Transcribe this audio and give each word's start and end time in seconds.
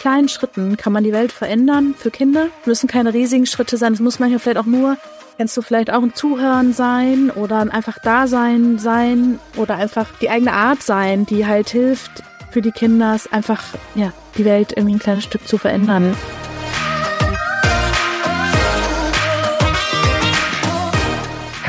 kleinen 0.00 0.28
Schritten 0.28 0.76
kann 0.76 0.92
man 0.92 1.04
die 1.04 1.12
Welt 1.12 1.30
verändern 1.30 1.94
für 1.96 2.10
Kinder. 2.10 2.48
Müssen 2.64 2.88
keine 2.88 3.12
riesigen 3.12 3.46
Schritte 3.46 3.76
sein. 3.76 3.92
Es 3.92 4.00
muss 4.00 4.18
manchmal 4.18 4.40
vielleicht 4.40 4.58
auch 4.58 4.66
nur, 4.66 4.96
kennst 5.36 5.56
du 5.56 5.62
vielleicht 5.62 5.92
auch 5.92 6.02
ein 6.02 6.14
Zuhören 6.14 6.72
sein 6.72 7.30
oder 7.30 7.58
ein 7.58 7.70
einfach 7.70 7.98
Dasein 7.98 8.78
sein 8.78 9.38
oder 9.56 9.76
einfach 9.76 10.08
die 10.20 10.30
eigene 10.30 10.54
Art 10.54 10.82
sein, 10.82 11.26
die 11.26 11.46
halt 11.46 11.68
hilft 11.68 12.22
für 12.50 12.62
die 12.62 12.72
Kinder, 12.72 13.16
einfach 13.30 13.62
ja 13.94 14.12
die 14.38 14.44
Welt 14.44 14.72
irgendwie 14.74 14.96
ein 14.96 15.00
kleines 15.00 15.24
Stück 15.24 15.46
zu 15.46 15.58
verändern. 15.58 16.16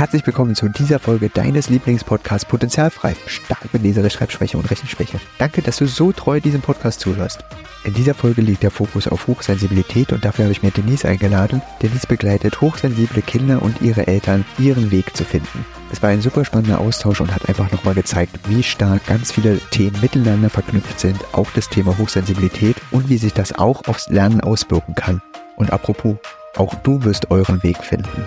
Herzlich 0.01 0.25
willkommen 0.25 0.55
zu 0.55 0.67
dieser 0.67 0.97
Folge 0.97 1.29
deines 1.29 1.69
Lieblingspodcasts 1.69 2.47
Potenzialfrei. 2.49 3.15
Stark 3.27 3.71
mit 3.71 3.83
Leserin, 3.83 4.09
Schreibschwäche 4.09 4.57
und 4.57 4.71
Rechenschwäche. 4.71 5.19
Danke, 5.37 5.61
dass 5.61 5.77
du 5.77 5.85
so 5.85 6.11
treu 6.11 6.39
diesem 6.39 6.61
Podcast 6.61 7.01
zuhörst. 7.01 7.45
In 7.83 7.93
dieser 7.93 8.15
Folge 8.15 8.41
liegt 8.41 8.63
der 8.63 8.71
Fokus 8.71 9.07
auf 9.07 9.27
Hochsensibilität 9.27 10.11
und 10.11 10.25
dafür 10.25 10.45
habe 10.45 10.53
ich 10.53 10.63
mir 10.63 10.71
Denise 10.71 11.05
eingeladen. 11.05 11.61
Denise 11.83 12.07
begleitet 12.07 12.61
hochsensible 12.61 13.21
Kinder 13.21 13.61
und 13.61 13.79
ihre 13.83 14.07
Eltern, 14.07 14.43
ihren 14.57 14.89
Weg 14.89 15.15
zu 15.15 15.23
finden. 15.23 15.63
Es 15.91 16.01
war 16.01 16.09
ein 16.09 16.23
super 16.23 16.45
spannender 16.45 16.79
Austausch 16.79 17.21
und 17.21 17.35
hat 17.35 17.47
einfach 17.47 17.71
nochmal 17.71 17.93
gezeigt, 17.93 18.39
wie 18.47 18.63
stark 18.63 19.05
ganz 19.05 19.31
viele 19.31 19.59
Themen 19.69 20.01
miteinander 20.01 20.49
verknüpft 20.49 20.99
sind, 20.99 21.23
auch 21.31 21.51
das 21.53 21.69
Thema 21.69 21.95
Hochsensibilität 21.99 22.77
und 22.89 23.07
wie 23.09 23.17
sich 23.17 23.33
das 23.33 23.53
auch 23.53 23.87
aufs 23.87 24.09
Lernen 24.09 24.41
auswirken 24.41 24.95
kann. 24.95 25.21
Und 25.57 25.71
apropos, 25.71 26.15
auch 26.57 26.73
du 26.73 27.03
wirst 27.03 27.29
euren 27.29 27.61
Weg 27.61 27.77
finden. 27.83 28.25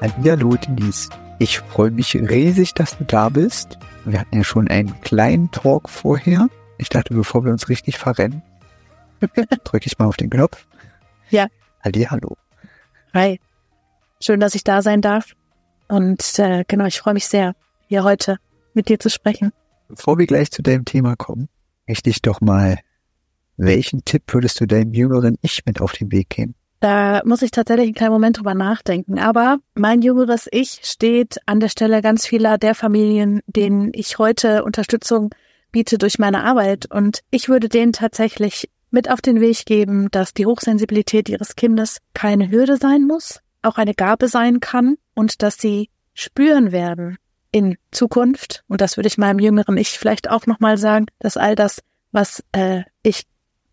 Hallo 0.00 0.54
Denise. 0.54 1.08
Ich 1.40 1.58
freue 1.58 1.90
mich 1.90 2.14
riesig, 2.14 2.72
dass 2.74 2.96
du 2.96 3.04
da 3.04 3.28
bist. 3.28 3.78
Wir 4.04 4.20
hatten 4.20 4.36
ja 4.36 4.44
schon 4.44 4.68
einen 4.68 5.00
kleinen 5.00 5.50
Talk 5.50 5.88
vorher. 5.88 6.48
Ich 6.78 6.88
dachte, 6.88 7.14
bevor 7.14 7.44
wir 7.44 7.50
uns 7.50 7.68
richtig 7.68 7.98
verrennen, 7.98 8.42
drücke 9.64 9.86
ich 9.86 9.98
mal 9.98 10.06
auf 10.06 10.16
den 10.16 10.30
Knopf. 10.30 10.68
Ja. 11.30 11.48
Halli, 11.82 12.04
hallo. 12.04 12.36
Hi. 13.12 13.40
Schön, 14.20 14.38
dass 14.38 14.54
ich 14.54 14.62
da 14.62 14.82
sein 14.82 15.00
darf. 15.00 15.34
Und 15.88 16.38
äh, 16.38 16.64
genau, 16.68 16.86
ich 16.86 17.00
freue 17.00 17.14
mich 17.14 17.26
sehr, 17.26 17.56
hier 17.88 18.04
heute 18.04 18.38
mit 18.74 18.88
dir 18.88 19.00
zu 19.00 19.10
sprechen. 19.10 19.52
Bevor 19.88 20.16
wir 20.16 20.26
gleich 20.26 20.52
zu 20.52 20.62
deinem 20.62 20.84
Thema 20.84 21.16
kommen, 21.16 21.48
möchte 21.88 22.10
ich 22.10 22.22
doch 22.22 22.40
mal, 22.40 22.78
welchen 23.56 24.04
Tipp 24.04 24.22
würdest 24.28 24.60
du 24.60 24.66
deinem 24.66 24.92
jüngeren 24.92 25.38
Ich 25.42 25.66
mit 25.66 25.80
auf 25.80 25.90
den 25.90 26.12
Weg 26.12 26.30
geben? 26.30 26.54
Da 26.80 27.22
muss 27.24 27.42
ich 27.42 27.50
tatsächlich 27.50 27.86
einen 27.86 27.94
kleinen 27.94 28.12
Moment 28.12 28.38
drüber 28.38 28.54
nachdenken. 28.54 29.18
Aber 29.18 29.58
mein 29.74 30.02
jüngeres 30.02 30.48
Ich 30.50 30.80
steht 30.84 31.38
an 31.46 31.60
der 31.60 31.68
Stelle 31.68 32.02
ganz 32.02 32.26
vieler 32.26 32.58
der 32.58 32.74
Familien, 32.74 33.40
denen 33.46 33.90
ich 33.92 34.18
heute 34.18 34.64
Unterstützung 34.64 35.30
biete 35.72 35.98
durch 35.98 36.18
meine 36.18 36.44
Arbeit. 36.44 36.86
Und 36.90 37.22
ich 37.30 37.48
würde 37.48 37.68
denen 37.68 37.92
tatsächlich 37.92 38.70
mit 38.90 39.10
auf 39.10 39.20
den 39.20 39.40
Weg 39.40 39.66
geben, 39.66 40.10
dass 40.10 40.34
die 40.34 40.46
Hochsensibilität 40.46 41.28
ihres 41.28 41.56
Kindes 41.56 41.98
keine 42.14 42.50
Hürde 42.50 42.76
sein 42.76 43.06
muss, 43.06 43.40
auch 43.62 43.76
eine 43.76 43.94
Gabe 43.94 44.28
sein 44.28 44.60
kann 44.60 44.96
und 45.14 45.42
dass 45.42 45.58
sie 45.58 45.90
spüren 46.14 46.72
werden 46.72 47.18
in 47.50 47.76
Zukunft. 47.90 48.64
Und 48.68 48.80
das 48.80 48.96
würde 48.96 49.08
ich 49.08 49.18
meinem 49.18 49.40
jüngeren 49.40 49.76
Ich 49.76 49.98
vielleicht 49.98 50.30
auch 50.30 50.46
nochmal 50.46 50.78
sagen, 50.78 51.06
dass 51.18 51.36
all 51.36 51.54
das, 51.54 51.82
was 52.12 52.42
äh, 52.52 52.82
ich 53.02 53.24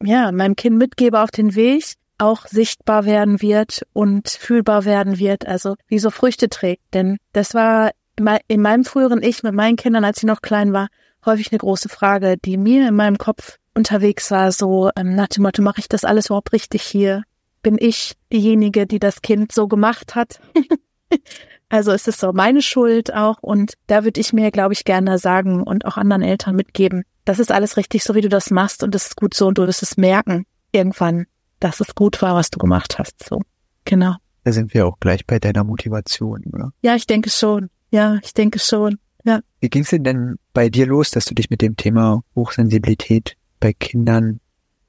ja 0.04 0.32
meinem 0.32 0.56
Kind 0.56 0.78
mitgebe 0.78 1.22
auf 1.22 1.32
den 1.32 1.56
Weg, 1.56 1.96
auch 2.18 2.48
sichtbar 2.48 3.06
werden 3.06 3.42
wird 3.42 3.86
und 3.94 4.30
fühlbar 4.30 4.86
werden 4.86 5.20
wird, 5.20 5.48
also 5.48 5.76
wie 5.88 6.00
so 6.00 6.10
Früchte 6.10 6.50
trägt. 6.50 6.94
Denn 6.94 7.18
das 7.34 7.54
war 7.54 7.92
in 8.48 8.62
meinem 8.62 8.86
früheren 8.86 9.22
Ich 9.22 9.44
mit 9.44 9.54
meinen 9.54 9.76
Kindern, 9.76 10.06
als 10.06 10.18
ich 10.18 10.24
noch 10.24 10.42
klein 10.42 10.74
war, 10.74 10.88
häufig 11.26 11.52
eine 11.52 11.60
große 11.60 11.90
Frage, 11.90 12.38
die 12.38 12.58
mir 12.58 12.88
in 12.88 12.96
meinem 12.96 13.18
Kopf 13.18 13.58
unterwegs 13.74 14.32
war, 14.32 14.52
so 14.52 14.90
ähm, 14.96 15.16
nach 15.16 15.28
dem 15.28 15.44
Motto, 15.44 15.62
mache 15.62 15.80
ich 15.80 15.90
das 15.90 16.06
alles 16.06 16.28
überhaupt 16.28 16.54
richtig 16.54 16.84
hier? 16.84 17.24
Bin 17.62 17.78
ich 17.80 18.16
diejenige, 18.32 18.88
die 18.88 19.00
das 19.00 19.22
Kind 19.22 19.52
so 19.52 19.68
gemacht 19.68 20.16
hat? 20.16 20.40
also 21.70 21.92
ist 21.92 22.08
es 22.08 22.20
so 22.20 22.32
meine 22.32 22.62
Schuld 22.62 23.14
auch 23.14 23.40
und 23.42 23.74
da 23.88 24.04
würde 24.04 24.22
ich 24.22 24.32
mir, 24.32 24.52
glaube 24.52 24.74
ich, 24.74 24.86
gerne 24.86 25.18
sagen 25.18 25.64
und 25.64 25.86
auch 25.86 25.98
anderen 25.98 26.22
Eltern 26.22 26.56
mitgeben, 26.56 27.04
das 27.26 27.40
ist 27.40 27.52
alles 27.52 27.76
richtig, 27.76 28.04
so 28.04 28.16
wie 28.16 28.22
du 28.22 28.30
das 28.30 28.52
machst 28.52 28.84
und 28.84 28.96
das 28.96 29.08
ist 29.08 29.18
gut 29.18 29.34
so 29.34 29.48
und 29.48 29.58
du 29.58 29.68
wirst 29.68 29.84
es 29.84 29.98
merken 29.98 30.46
irgendwann, 30.72 31.26
dass 31.66 31.80
es 31.80 31.96
gut 31.96 32.22
war, 32.22 32.36
was 32.36 32.52
du 32.52 32.60
gemacht 32.60 33.00
hast. 33.00 33.24
So, 33.28 33.42
genau. 33.86 34.16
Da 34.44 34.52
sind 34.52 34.76
wir 34.76 34.86
auch 34.86 35.00
gleich 35.00 35.26
bei 35.26 35.40
deiner 35.40 35.64
Motivation, 35.64 36.44
oder? 36.54 36.72
Ja, 36.84 36.96
ich 36.96 37.08
denke 37.08 37.32
schon. 37.32 37.70
Ja, 37.90 38.20
ich 38.24 38.36
denke 38.36 38.60
schon. 38.60 39.00
Ja. 39.24 39.40
Wie 39.62 39.70
ging 39.70 39.82
es 39.82 39.90
denn 39.90 40.04
denn 40.04 40.36
bei 40.54 40.70
dir 40.70 40.86
los, 40.86 41.10
dass 41.10 41.26
du 41.26 41.34
dich 41.34 41.50
mit 41.50 41.64
dem 41.64 41.76
Thema 41.76 42.22
Hochsensibilität 42.36 43.36
bei 43.60 43.74
Kindern 43.74 44.40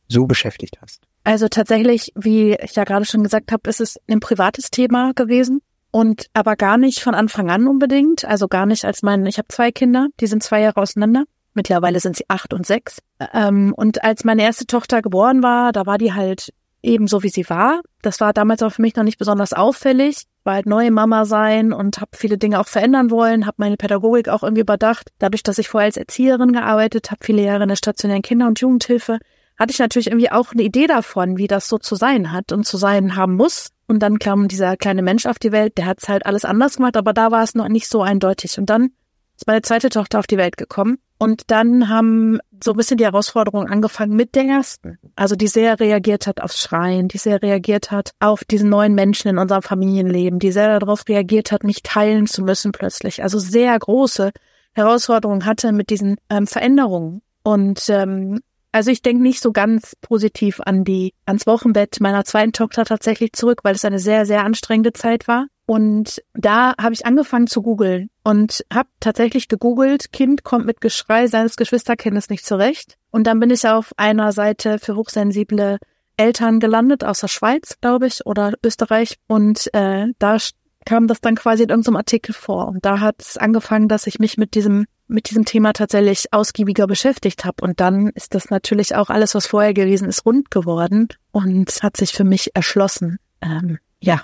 so 0.07 0.27
beschäftigt 0.27 0.77
hast? 0.83 1.03
Also 1.25 1.49
tatsächlich, 1.49 2.13
wie 2.15 2.55
ich 2.55 2.77
ja 2.77 2.85
gerade 2.85 3.07
schon 3.07 3.23
gesagt 3.23 3.51
habe, 3.51 3.71
ist 3.71 3.81
es 3.81 3.99
ein 4.07 4.21
privates 4.21 4.71
Thema 4.71 5.13
gewesen 5.15 5.63
und 5.91 6.27
aber 6.35 6.57
gar 6.57 6.77
nicht 6.77 7.01
von 7.01 7.15
Anfang 7.15 7.51
an 7.51 7.67
unbedingt. 7.67 8.27
Also 8.27 8.49
gar 8.49 8.67
nicht 8.67 8.85
als 8.85 9.03
mein, 9.03 9.25
ich 9.25 9.39
habe 9.39 9.49
zwei 9.49 9.73
Kinder, 9.73 10.09
die 10.21 10.27
sind 10.27 10.43
zwei 10.43 10.61
Jahre 10.61 10.83
auseinander. 10.83 11.25
Mittlerweile 11.55 12.01
sind 12.01 12.17
sie 12.17 12.29
acht 12.29 12.53
und 12.53 12.67
sechs. 12.67 12.99
Ähm, 13.33 13.73
und 13.75 14.05
als 14.05 14.25
meine 14.25 14.43
erste 14.43 14.67
Tochter 14.67 15.01
geboren 15.01 15.43
war, 15.43 15.73
da 15.73 15.87
war 15.87 15.97
die 15.97 16.13
halt 16.13 16.51
ebenso 16.87 17.23
wie 17.23 17.29
sie 17.29 17.49
war. 17.51 17.81
Das 18.03 18.21
war 18.21 18.33
damals 18.33 18.63
auch 18.63 18.73
für 18.73 18.83
mich 18.83 18.97
noch 18.97 19.05
nicht 19.05 19.19
besonders 19.19 19.53
auffällig. 19.53 20.25
War 20.45 20.55
halt 20.55 20.67
neue 20.67 20.91
Mama 20.91 21.25
sein 21.25 21.73
und 21.73 22.01
habe 22.01 22.13
viele 22.15 22.39
Dinge 22.39 22.61
auch 22.61 22.69
verändern 22.69 23.11
wollen, 23.11 23.47
habe 23.47 23.57
meine 23.59 23.77
Pädagogik 23.77 24.29
auch 24.29 24.43
irgendwie 24.43 24.63
überdacht. 24.63 25.11
Dadurch, 25.19 25.43
dass 25.43 25.59
ich 25.59 25.69
vorher 25.69 25.87
als 25.87 25.97
Erzieherin 25.97 26.53
gearbeitet 26.53 27.11
habe, 27.11 27.25
viele 27.25 27.43
Jahre 27.43 27.65
in 27.65 27.69
der 27.69 27.77
stationären 27.77 28.23
Kinder- 28.23 28.47
und 28.47 28.61
Jugendhilfe, 28.61 29.19
hatte 29.59 29.73
ich 29.73 29.79
natürlich 29.79 30.09
irgendwie 30.09 30.31
auch 30.31 30.53
eine 30.53 30.63
Idee 30.63 30.87
davon, 30.87 31.37
wie 31.37 31.47
das 31.47 31.69
so 31.69 31.79
zu 31.79 31.97
sein 31.97 32.33
hat 32.33 32.53
und 32.53 32.65
zu 32.65 32.77
sein 32.77 33.17
haben 33.17 33.37
muss. 33.37 33.71
Und 33.89 34.01
dann 34.01 34.19
kam 34.19 34.49
dieser 34.49 34.77
kleine 34.77 35.03
Mensch 35.03 35.27
auf 35.27 35.39
die 35.39 35.53
Welt, 35.53 35.79
der 35.79 35.87
hat's 35.87 36.09
halt 36.09 36.27
alles 36.27 36.45
anders 36.45 36.77
gemacht, 36.77 36.97
aber 36.97 37.13
da 37.13 37.31
war 37.31 37.43
es 37.43 37.55
noch 37.55 37.69
nicht 37.69 37.89
so 37.89 38.03
eindeutig. 38.03 38.59
Und 38.59 38.71
dann 38.71 38.91
ist 39.37 39.47
meine 39.47 39.63
zweite 39.63 39.89
Tochter 39.89 40.19
auf 40.19 40.27
die 40.27 40.39
Welt 40.39 40.57
gekommen. 40.57 40.99
Und 41.19 41.51
dann 41.51 41.89
haben 41.89 42.39
so 42.63 42.73
ein 42.73 42.77
bisschen 42.77 42.97
die 42.97 43.05
Herausforderungen 43.05 43.69
angefangen 43.69 44.15
mit 44.15 44.35
der 44.35 44.45
ersten. 44.45 44.99
Also 45.15 45.37
die 45.37 45.47
sehr 45.47 45.79
reagiert 45.81 46.27
hat 46.27 46.41
aufs 46.41 46.61
Schreien, 46.61 47.09
die 47.09 47.19
sehr 47.19 47.43
reagiert 47.43 47.91
hat 47.91 48.13
auf 48.21 48.45
diesen 48.45 48.69
neuen 48.69 48.95
Menschen 48.95 49.29
in 49.29 49.39
unserem 49.39 49.63
Familienleben, 49.63 50.39
die 50.39 50.53
sehr 50.53 50.79
darauf 50.79 51.05
reagiert 51.09 51.53
hat, 51.53 51.65
mich 51.65 51.83
teilen 51.83 52.27
zu 52.27 52.43
müssen 52.43 52.73
plötzlich. 52.73 53.23
Also 53.23 53.39
sehr 53.39 53.79
große 53.79 54.33
Herausforderungen 54.75 55.47
hatte 55.47 55.73
mit 55.73 55.91
diesen 55.91 56.17
ähm, 56.31 56.47
Veränderungen. 56.47 57.23
Und 57.43 57.89
ähm, 57.89 58.41
also 58.73 58.91
ich 58.91 59.01
denke 59.01 59.23
nicht 59.23 59.41
so 59.41 59.53
ganz 59.53 59.97
positiv 60.03 60.61
an 60.61 60.85
die 60.85 61.15
ans 61.25 61.47
Wochenbett 61.47 62.01
meiner 62.01 62.25
zweiten 62.25 62.53
Tochter 62.53 62.85
tatsächlich 62.85 63.33
zurück, 63.33 63.61
weil 63.63 63.75
es 63.75 63.85
eine 63.85 63.99
sehr, 63.99 64.27
sehr 64.27 64.45
anstrengende 64.45 64.93
Zeit 64.93 65.29
war. 65.29 65.47
Und 65.67 66.23
da 66.33 66.75
habe 66.81 66.95
ich 66.95 67.05
angefangen 67.05 67.49
zu 67.49 67.61
googeln 67.61 68.09
und 68.23 68.65
habe 68.73 68.89
tatsächlich 69.01 69.49
gegoogelt, 69.49 70.13
Kind 70.13 70.45
kommt 70.45 70.65
mit 70.65 70.81
Geschrei 70.81 71.27
seines 71.27 71.57
Geschwisterkindes 71.57 72.31
nicht 72.31 72.47
zurecht. 72.47 72.97
Und 73.11 73.27
dann 73.27 73.41
bin 73.41 73.51
ich 73.51 73.67
auf 73.67 73.93
einer 73.97 74.31
Seite 74.33 74.79
für 74.79 74.95
hochsensible 74.95 75.79
Eltern 76.17 76.61
gelandet, 76.61 77.05
aus 77.05 77.21
der 77.21 77.29
Schweiz, 77.29 77.79
glaube 77.81 78.07
ich, 78.07 78.25
oder 78.25 78.53
Österreich. 78.65 79.17
Und 79.27 79.69
äh, 79.75 80.07
da 80.21 80.39
kam 80.85 81.09
das 81.09 81.21
dann 81.21 81.35
quasi 81.35 81.65
in 81.65 81.71
irgendeinem 81.71 81.97
Artikel 81.97 82.33
vor. 82.33 82.69
Und 82.69 82.85
da 82.85 83.01
hat 83.01 83.17
es 83.21 83.37
angefangen, 83.37 83.89
dass 83.89 84.07
ich 84.07 84.21
mich 84.21 84.39
mit 84.39 84.55
diesem 84.55 84.87
mit 85.09 85.31
diesem 85.31 85.45
Thema 85.45 85.73
tatsächlich 85.73 86.33
ausgiebiger 86.33 86.87
beschäftigt 86.87 87.45
habe. 87.45 87.65
Und 87.65 87.81
dann 87.81 88.09
ist 88.11 88.35
das 88.35 88.51
natürlich 88.51 88.95
auch 88.95 89.09
alles, 89.09 89.35
was 89.35 89.47
vorher 89.47 89.75
gewesen 89.75 90.09
ist, 90.09 90.27
rund 90.27 90.51
geworden 90.51 91.09
und 91.31 91.83
hat 91.83 91.97
sich 91.97 92.13
für 92.13 92.25
mich 92.25 92.55
erschlossen. 92.55 93.19
Ähm, 93.41 93.79
ja, 94.01 94.23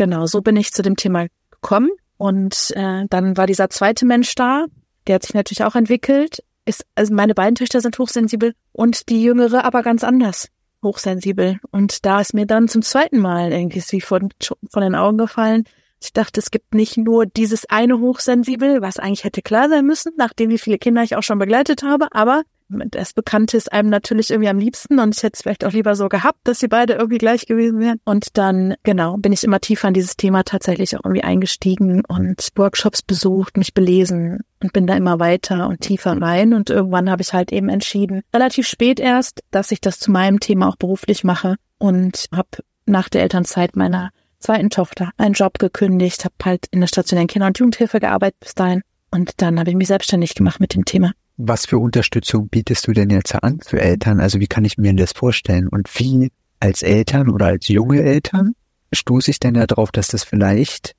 Genau, 0.00 0.24
so 0.24 0.40
bin 0.40 0.56
ich 0.56 0.72
zu 0.72 0.80
dem 0.80 0.96
Thema 0.96 1.26
gekommen. 1.50 1.90
Und 2.16 2.72
äh, 2.74 3.04
dann 3.10 3.36
war 3.36 3.46
dieser 3.46 3.68
zweite 3.68 4.06
Mensch 4.06 4.34
da, 4.34 4.64
der 5.06 5.16
hat 5.16 5.24
sich 5.24 5.34
natürlich 5.34 5.62
auch 5.62 5.74
entwickelt. 5.74 6.42
Ist, 6.64 6.86
also 6.94 7.12
meine 7.12 7.34
beiden 7.34 7.54
Töchter 7.54 7.82
sind 7.82 7.98
hochsensibel 7.98 8.54
und 8.72 9.10
die 9.10 9.22
jüngere 9.22 9.62
aber 9.62 9.82
ganz 9.82 10.02
anders 10.02 10.48
hochsensibel. 10.82 11.60
Und 11.70 12.06
da 12.06 12.22
ist 12.22 12.32
mir 12.32 12.46
dann 12.46 12.66
zum 12.66 12.80
zweiten 12.80 13.18
Mal 13.18 13.52
irgendwie 13.52 13.82
wie 13.90 14.00
von, 14.00 14.30
von 14.40 14.82
den 14.82 14.94
Augen 14.94 15.18
gefallen. 15.18 15.64
Ich 16.02 16.14
dachte, 16.14 16.40
es 16.40 16.50
gibt 16.50 16.72
nicht 16.72 16.96
nur 16.96 17.26
dieses 17.26 17.68
eine 17.68 18.00
Hochsensibel, 18.00 18.80
was 18.80 18.98
eigentlich 18.98 19.24
hätte 19.24 19.42
klar 19.42 19.68
sein 19.68 19.84
müssen, 19.84 20.14
nachdem 20.16 20.48
wie 20.48 20.56
viele 20.56 20.78
Kinder 20.78 21.02
ich 21.02 21.14
auch 21.14 21.22
schon 21.22 21.38
begleitet 21.38 21.82
habe, 21.82 22.08
aber 22.12 22.44
das 22.70 23.12
Bekannte 23.12 23.56
ist 23.56 23.72
einem 23.72 23.90
natürlich 23.90 24.30
irgendwie 24.30 24.48
am 24.48 24.58
liebsten 24.58 24.98
und 25.00 25.16
ich 25.16 25.22
hätte 25.22 25.34
es 25.34 25.42
vielleicht 25.42 25.64
auch 25.64 25.72
lieber 25.72 25.94
so 25.94 26.08
gehabt, 26.08 26.38
dass 26.44 26.60
sie 26.60 26.68
beide 26.68 26.94
irgendwie 26.94 27.18
gleich 27.18 27.46
gewesen 27.46 27.80
wären. 27.80 27.98
Und 28.04 28.36
dann, 28.38 28.74
genau, 28.82 29.16
bin 29.16 29.32
ich 29.32 29.44
immer 29.44 29.60
tiefer 29.60 29.88
in 29.88 29.94
dieses 29.94 30.16
Thema 30.16 30.44
tatsächlich 30.44 30.96
auch 30.96 31.04
irgendwie 31.04 31.24
eingestiegen 31.24 32.02
und 32.06 32.48
Workshops 32.56 33.02
besucht, 33.02 33.56
mich 33.56 33.74
belesen 33.74 34.40
und 34.62 34.72
bin 34.72 34.86
da 34.86 34.96
immer 34.96 35.18
weiter 35.18 35.68
und 35.68 35.80
tiefer 35.80 36.20
rein. 36.20 36.54
Und 36.54 36.70
irgendwann 36.70 37.10
habe 37.10 37.22
ich 37.22 37.32
halt 37.32 37.52
eben 37.52 37.68
entschieden, 37.68 38.22
relativ 38.34 38.66
spät 38.66 39.00
erst, 39.00 39.40
dass 39.50 39.72
ich 39.72 39.80
das 39.80 39.98
zu 39.98 40.10
meinem 40.10 40.40
Thema 40.40 40.68
auch 40.68 40.76
beruflich 40.76 41.24
mache 41.24 41.56
und 41.78 42.26
habe 42.32 42.48
nach 42.86 43.08
der 43.08 43.22
Elternzeit 43.22 43.76
meiner 43.76 44.10
zweiten 44.38 44.70
Tochter 44.70 45.10
einen 45.16 45.34
Job 45.34 45.58
gekündigt, 45.58 46.24
habe 46.24 46.34
halt 46.44 46.66
in 46.70 46.80
der 46.80 46.88
stationären 46.88 47.28
Kinder- 47.28 47.46
und 47.46 47.58
Jugendhilfe 47.58 48.00
gearbeitet 48.00 48.40
bis 48.40 48.54
dahin 48.54 48.82
Und 49.10 49.40
dann 49.42 49.58
habe 49.58 49.70
ich 49.70 49.76
mich 49.76 49.88
selbstständig 49.88 50.34
gemacht 50.34 50.60
mit 50.60 50.74
dem 50.74 50.84
Thema. 50.84 51.12
Was 51.42 51.64
für 51.64 51.78
Unterstützung 51.78 52.48
bietest 52.48 52.86
du 52.86 52.92
denn 52.92 53.08
jetzt 53.08 53.34
an 53.34 53.60
für 53.64 53.80
Eltern? 53.80 54.20
Also 54.20 54.40
wie 54.40 54.46
kann 54.46 54.66
ich 54.66 54.76
mir 54.76 54.92
das 54.92 55.12
vorstellen? 55.12 55.68
Und 55.68 55.88
wie 55.98 56.30
als 56.60 56.82
Eltern 56.82 57.30
oder 57.30 57.46
als 57.46 57.68
junge 57.68 58.02
Eltern 58.02 58.54
stoße 58.92 59.30
ich 59.30 59.40
denn 59.40 59.54
darauf, 59.54 59.90
dass 59.90 60.08
das 60.08 60.22
vielleicht 60.22 60.94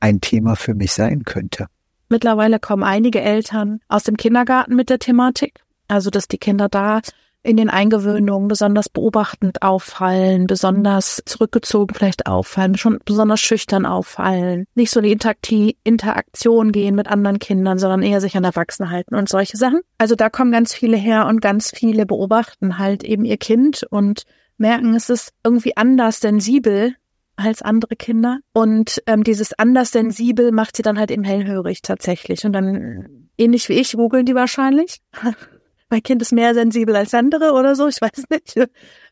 ein 0.00 0.22
Thema 0.22 0.56
für 0.56 0.74
mich 0.74 0.92
sein 0.92 1.24
könnte? 1.24 1.66
Mittlerweile 2.08 2.60
kommen 2.60 2.82
einige 2.82 3.20
Eltern 3.20 3.80
aus 3.88 4.04
dem 4.04 4.16
Kindergarten 4.16 4.74
mit 4.74 4.88
der 4.88 4.98
Thematik. 4.98 5.60
Also, 5.86 6.08
dass 6.08 6.28
die 6.28 6.38
Kinder 6.38 6.70
da 6.70 7.02
in 7.44 7.58
den 7.58 7.68
Eingewöhnungen 7.68 8.48
besonders 8.48 8.88
beobachtend 8.88 9.62
auffallen, 9.62 10.46
besonders 10.46 11.22
zurückgezogen 11.26 11.94
vielleicht 11.94 12.26
auffallen, 12.26 12.76
schon 12.76 12.98
besonders 13.04 13.40
schüchtern 13.40 13.84
auffallen, 13.84 14.66
nicht 14.74 14.90
so 14.90 15.00
in 15.00 15.18
die 15.44 15.76
Interaktion 15.84 16.72
gehen 16.72 16.94
mit 16.94 17.06
anderen 17.06 17.38
Kindern, 17.38 17.78
sondern 17.78 18.02
eher 18.02 18.22
sich 18.22 18.36
an 18.36 18.44
Erwachsene 18.44 18.90
halten 18.90 19.14
und 19.14 19.28
solche 19.28 19.58
Sachen. 19.58 19.80
Also 19.98 20.16
da 20.16 20.30
kommen 20.30 20.52
ganz 20.52 20.74
viele 20.74 20.96
her 20.96 21.26
und 21.26 21.40
ganz 21.40 21.70
viele 21.70 22.06
beobachten 22.06 22.78
halt 22.78 23.04
eben 23.04 23.26
ihr 23.26 23.36
Kind 23.36 23.84
und 23.90 24.22
merken, 24.56 24.94
es 24.94 25.10
ist 25.10 25.32
irgendwie 25.44 25.76
anders 25.76 26.20
sensibel 26.20 26.94
als 27.36 27.60
andere 27.60 27.96
Kinder. 27.96 28.38
Und 28.52 29.02
ähm, 29.06 29.22
dieses 29.22 29.52
anders 29.58 29.90
sensibel 29.90 30.50
macht 30.50 30.76
sie 30.76 30.82
dann 30.82 30.98
halt 30.98 31.10
eben 31.10 31.24
hellhörig 31.24 31.82
tatsächlich. 31.82 32.44
Und 32.46 32.52
dann 32.54 33.28
ähnlich 33.36 33.68
wie 33.68 33.74
ich 33.74 33.92
googeln 33.92 34.24
die 34.24 34.34
wahrscheinlich 34.34 35.00
mein 35.94 36.02
Kind 36.02 36.20
ist 36.22 36.32
mehr 36.32 36.54
sensibel 36.54 36.96
als 36.96 37.14
andere 37.14 37.52
oder 37.52 37.76
so, 37.76 37.86
ich 37.86 37.96
weiß 38.00 38.24
nicht. 38.30 38.68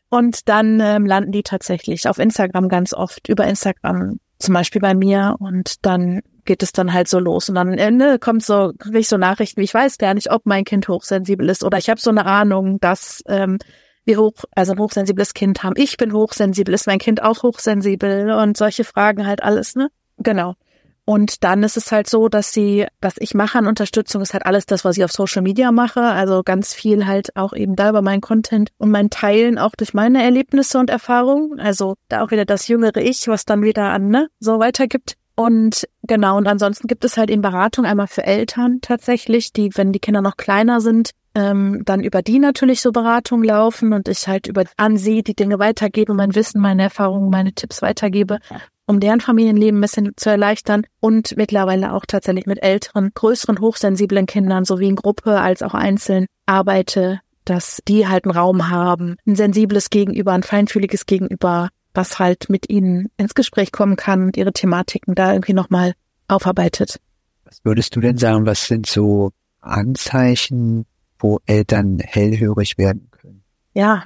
Und 0.09 0.49
dann 0.49 0.79
ähm, 0.79 1.05
landen 1.05 1.31
die 1.31 1.43
tatsächlich 1.43 2.07
auf 2.07 2.19
Instagram 2.19 2.67
ganz 2.67 2.93
oft, 2.93 3.29
über 3.29 3.45
Instagram 3.45 4.19
zum 4.37 4.53
Beispiel 4.53 4.81
bei 4.81 4.93
mir 4.93 5.37
und 5.39 5.85
dann 5.85 6.21
geht 6.45 6.61
es 6.61 6.73
dann 6.73 6.91
halt 6.91 7.07
so 7.07 7.19
los 7.19 7.47
und 7.47 7.55
am 7.55 7.71
Ende 7.71 8.19
kommt 8.19 8.43
so, 8.43 8.73
kriege 8.77 8.99
ich 8.99 9.07
so 9.07 9.15
Nachrichten, 9.15 9.61
wie 9.61 9.63
ich 9.63 9.73
weiß 9.73 9.97
gar 9.97 10.13
nicht, 10.13 10.29
ob 10.29 10.45
mein 10.45 10.65
Kind 10.65 10.89
hochsensibel 10.89 11.47
ist 11.47 11.63
oder 11.63 11.77
ich 11.77 11.89
habe 11.89 12.01
so 12.01 12.09
eine 12.09 12.25
Ahnung, 12.25 12.81
dass 12.81 13.23
ähm, 13.27 13.57
wir 14.03 14.19
hoch, 14.19 14.33
also 14.51 14.73
ein 14.73 14.79
hochsensibles 14.79 15.33
Kind 15.33 15.63
haben. 15.63 15.75
Ich 15.77 15.95
bin 15.95 16.11
hochsensibel, 16.11 16.73
ist 16.73 16.87
mein 16.87 16.99
Kind 16.99 17.23
auch 17.23 17.41
hochsensibel 17.43 18.31
und 18.31 18.57
solche 18.57 18.83
Fragen 18.83 19.25
halt 19.25 19.41
alles, 19.41 19.75
ne? 19.75 19.87
Genau. 20.17 20.55
Und 21.05 21.43
dann 21.43 21.63
ist 21.63 21.75
es 21.75 21.91
halt 21.91 22.09
so, 22.09 22.29
dass 22.29 22.53
sie, 22.53 22.87
was 23.01 23.15
ich 23.19 23.33
mache 23.33 23.57
an 23.57 23.67
Unterstützung, 23.67 24.21
ist 24.21 24.33
halt 24.33 24.45
alles 24.45 24.65
das, 24.65 24.85
was 24.85 24.97
ich 24.97 25.03
auf 25.03 25.11
Social 25.11 25.41
Media 25.41 25.71
mache. 25.71 26.01
Also 26.01 26.43
ganz 26.43 26.73
viel 26.73 27.05
halt 27.05 27.35
auch 27.35 27.53
eben 27.53 27.75
da 27.75 27.89
über 27.89 28.01
meinen 28.01 28.21
Content 28.21 28.71
und 28.77 28.89
mein 28.89 29.09
Teilen 29.09 29.57
auch 29.57 29.75
durch 29.75 29.93
meine 29.93 30.23
Erlebnisse 30.23 30.79
und 30.79 30.89
Erfahrungen. 30.89 31.59
Also 31.59 31.95
da 32.07 32.23
auch 32.23 32.31
wieder 32.31 32.45
das 32.45 32.69
jüngere 32.69 32.97
Ich, 32.97 33.27
was 33.27 33.43
dann 33.43 33.63
wieder 33.63 33.89
an, 33.89 34.07
ne, 34.07 34.29
so 34.39 34.59
weitergibt. 34.59 35.15
Und 35.35 35.87
genau, 36.03 36.37
und 36.37 36.47
ansonsten 36.47 36.87
gibt 36.87 37.03
es 37.03 37.17
halt 37.17 37.29
eben 37.29 37.41
Beratung 37.41 37.85
einmal 37.85 38.07
für 38.07 38.23
Eltern 38.23 38.79
tatsächlich, 38.81 39.51
die, 39.51 39.71
wenn 39.75 39.91
die 39.91 39.99
Kinder 39.99 40.21
noch 40.21 40.37
kleiner 40.37 40.79
sind, 40.79 41.09
ähm, 41.35 41.81
dann 41.85 42.03
über 42.03 42.21
die 42.21 42.37
natürlich 42.37 42.81
so 42.81 42.91
Beratung 42.91 43.43
laufen 43.43 43.93
und 43.93 44.07
ich 44.07 44.27
halt 44.27 44.47
über 44.47 44.63
an 44.77 44.95
sie 44.95 45.23
die 45.23 45.35
Dinge 45.35 45.57
weitergebe, 45.57 46.13
mein 46.13 46.35
Wissen, 46.35 46.61
meine 46.61 46.83
Erfahrungen, 46.83 47.31
meine 47.31 47.53
Tipps 47.53 47.81
weitergebe 47.81 48.37
um 48.85 48.99
deren 48.99 49.21
Familienleben 49.21 49.79
ein 49.79 49.81
bisschen 49.81 50.11
zu 50.15 50.29
erleichtern 50.29 50.85
und 50.99 51.35
mittlerweile 51.37 51.93
auch 51.93 52.05
tatsächlich 52.05 52.45
mit 52.45 52.61
älteren, 52.61 53.11
größeren, 53.13 53.59
hochsensiblen 53.59 54.25
Kindern 54.25 54.65
sowie 54.65 54.89
in 54.89 54.95
Gruppe 54.95 55.39
als 55.39 55.61
auch 55.61 55.73
einzeln 55.73 56.25
arbeite, 56.45 57.21
dass 57.45 57.81
die 57.87 58.07
halt 58.07 58.25
einen 58.25 58.35
Raum 58.35 58.69
haben, 58.69 59.17
ein 59.25 59.35
sensibles 59.35 59.89
Gegenüber, 59.89 60.33
ein 60.33 60.43
feinfühliges 60.43 61.05
Gegenüber, 61.05 61.69
was 61.93 62.19
halt 62.19 62.49
mit 62.49 62.69
ihnen 62.69 63.09
ins 63.17 63.35
Gespräch 63.35 63.71
kommen 63.71 63.95
kann 63.95 64.23
und 64.23 64.37
ihre 64.37 64.53
Thematiken 64.53 65.15
da 65.15 65.33
irgendwie 65.33 65.53
nochmal 65.53 65.93
aufarbeitet. 66.27 66.99
Was 67.45 67.63
würdest 67.63 67.95
du 67.95 67.99
denn 67.99 68.17
sagen, 68.17 68.45
was 68.45 68.67
sind 68.67 68.85
so 68.87 69.31
Anzeichen, 69.61 70.85
wo 71.19 71.39
Eltern 71.45 71.99
hellhörig 71.99 72.77
werden 72.77 73.09
können? 73.11 73.43
Ja, 73.73 74.03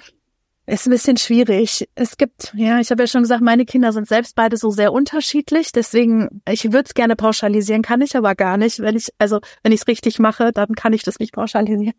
ist 0.67 0.85
ein 0.85 0.91
bisschen 0.91 1.17
schwierig. 1.17 1.87
Es 1.95 2.17
gibt, 2.17 2.53
ja, 2.55 2.79
ich 2.79 2.91
habe 2.91 3.03
ja 3.03 3.07
schon 3.07 3.21
gesagt, 3.21 3.41
meine 3.41 3.65
Kinder 3.65 3.93
sind 3.93 4.07
selbst 4.07 4.35
beide 4.35 4.57
so 4.57 4.69
sehr 4.69 4.91
unterschiedlich. 4.91 5.71
Deswegen, 5.71 6.41
ich 6.47 6.65
würde 6.65 6.83
es 6.87 6.93
gerne 6.93 7.15
pauschalisieren, 7.15 7.81
kann 7.81 8.01
ich 8.01 8.17
aber 8.17 8.35
gar 8.35 8.57
nicht. 8.57 8.79
Wenn 8.79 8.97
ich, 8.97 9.09
also 9.17 9.39
wenn 9.63 9.71
ich 9.71 9.81
es 9.81 9.87
richtig 9.87 10.19
mache, 10.19 10.51
dann 10.51 10.75
kann 10.75 10.93
ich 10.93 11.03
das 11.03 11.19
nicht 11.19 11.33
pauschalisieren. 11.33 11.93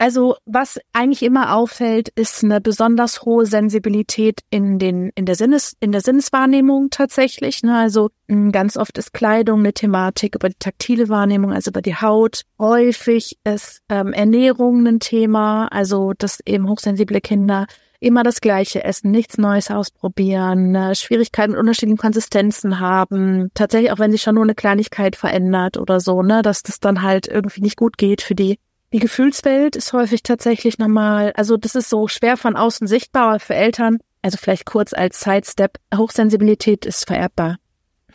Also 0.00 0.36
was 0.46 0.78
eigentlich 0.92 1.24
immer 1.24 1.56
auffällt, 1.56 2.08
ist 2.10 2.44
eine 2.44 2.60
besonders 2.60 3.22
hohe 3.22 3.46
Sensibilität 3.46 4.42
in 4.48 4.78
den 4.78 5.10
in 5.16 5.26
der 5.26 5.34
Sinnes 5.34 5.76
in 5.80 5.90
der 5.90 6.02
Sinneswahrnehmung 6.02 6.90
tatsächlich. 6.90 7.64
Ne? 7.64 7.76
Also 7.76 8.10
ganz 8.52 8.76
oft 8.76 8.96
ist 8.96 9.12
Kleidung 9.12 9.58
eine 9.58 9.72
Thematik 9.72 10.36
über 10.36 10.50
die 10.50 10.58
taktile 10.60 11.08
Wahrnehmung, 11.08 11.52
also 11.52 11.70
über 11.72 11.82
die 11.82 11.96
Haut. 11.96 12.42
Häufig 12.60 13.38
ist 13.42 13.82
ähm, 13.88 14.12
Ernährung 14.12 14.86
ein 14.86 15.00
Thema, 15.00 15.66
also 15.66 16.12
dass 16.16 16.38
eben 16.46 16.68
hochsensible 16.68 17.20
Kinder 17.20 17.66
immer 17.98 18.22
das 18.22 18.40
Gleiche 18.40 18.84
essen, 18.84 19.10
nichts 19.10 19.36
Neues 19.36 19.72
ausprobieren, 19.72 20.76
äh, 20.76 20.94
Schwierigkeiten 20.94 21.50
mit 21.50 21.60
unterschiedlichen 21.60 21.98
Konsistenzen 21.98 22.78
haben, 22.78 23.50
tatsächlich 23.54 23.90
auch 23.90 23.98
wenn 23.98 24.12
sich 24.12 24.22
schon 24.22 24.36
nur 24.36 24.44
eine 24.44 24.54
Kleinigkeit 24.54 25.16
verändert 25.16 25.76
oder 25.76 25.98
so, 25.98 26.22
ne, 26.22 26.42
dass 26.42 26.62
das 26.62 26.78
dann 26.78 27.02
halt 27.02 27.26
irgendwie 27.26 27.62
nicht 27.62 27.76
gut 27.76 27.98
geht 27.98 28.22
für 28.22 28.36
die. 28.36 28.60
Die 28.92 29.00
Gefühlswelt 29.00 29.76
ist 29.76 29.92
häufig 29.92 30.22
tatsächlich 30.22 30.78
nochmal, 30.78 31.32
also 31.36 31.56
das 31.56 31.74
ist 31.74 31.90
so 31.90 32.08
schwer 32.08 32.36
von 32.38 32.56
außen 32.56 32.86
sichtbar, 32.86 33.38
für 33.38 33.54
Eltern, 33.54 33.98
also 34.22 34.38
vielleicht 34.38 34.64
kurz 34.64 34.94
als 34.94 35.20
Sidestep, 35.20 35.78
Hochsensibilität 35.94 36.86
ist 36.86 37.06
vererbbar. 37.06 37.58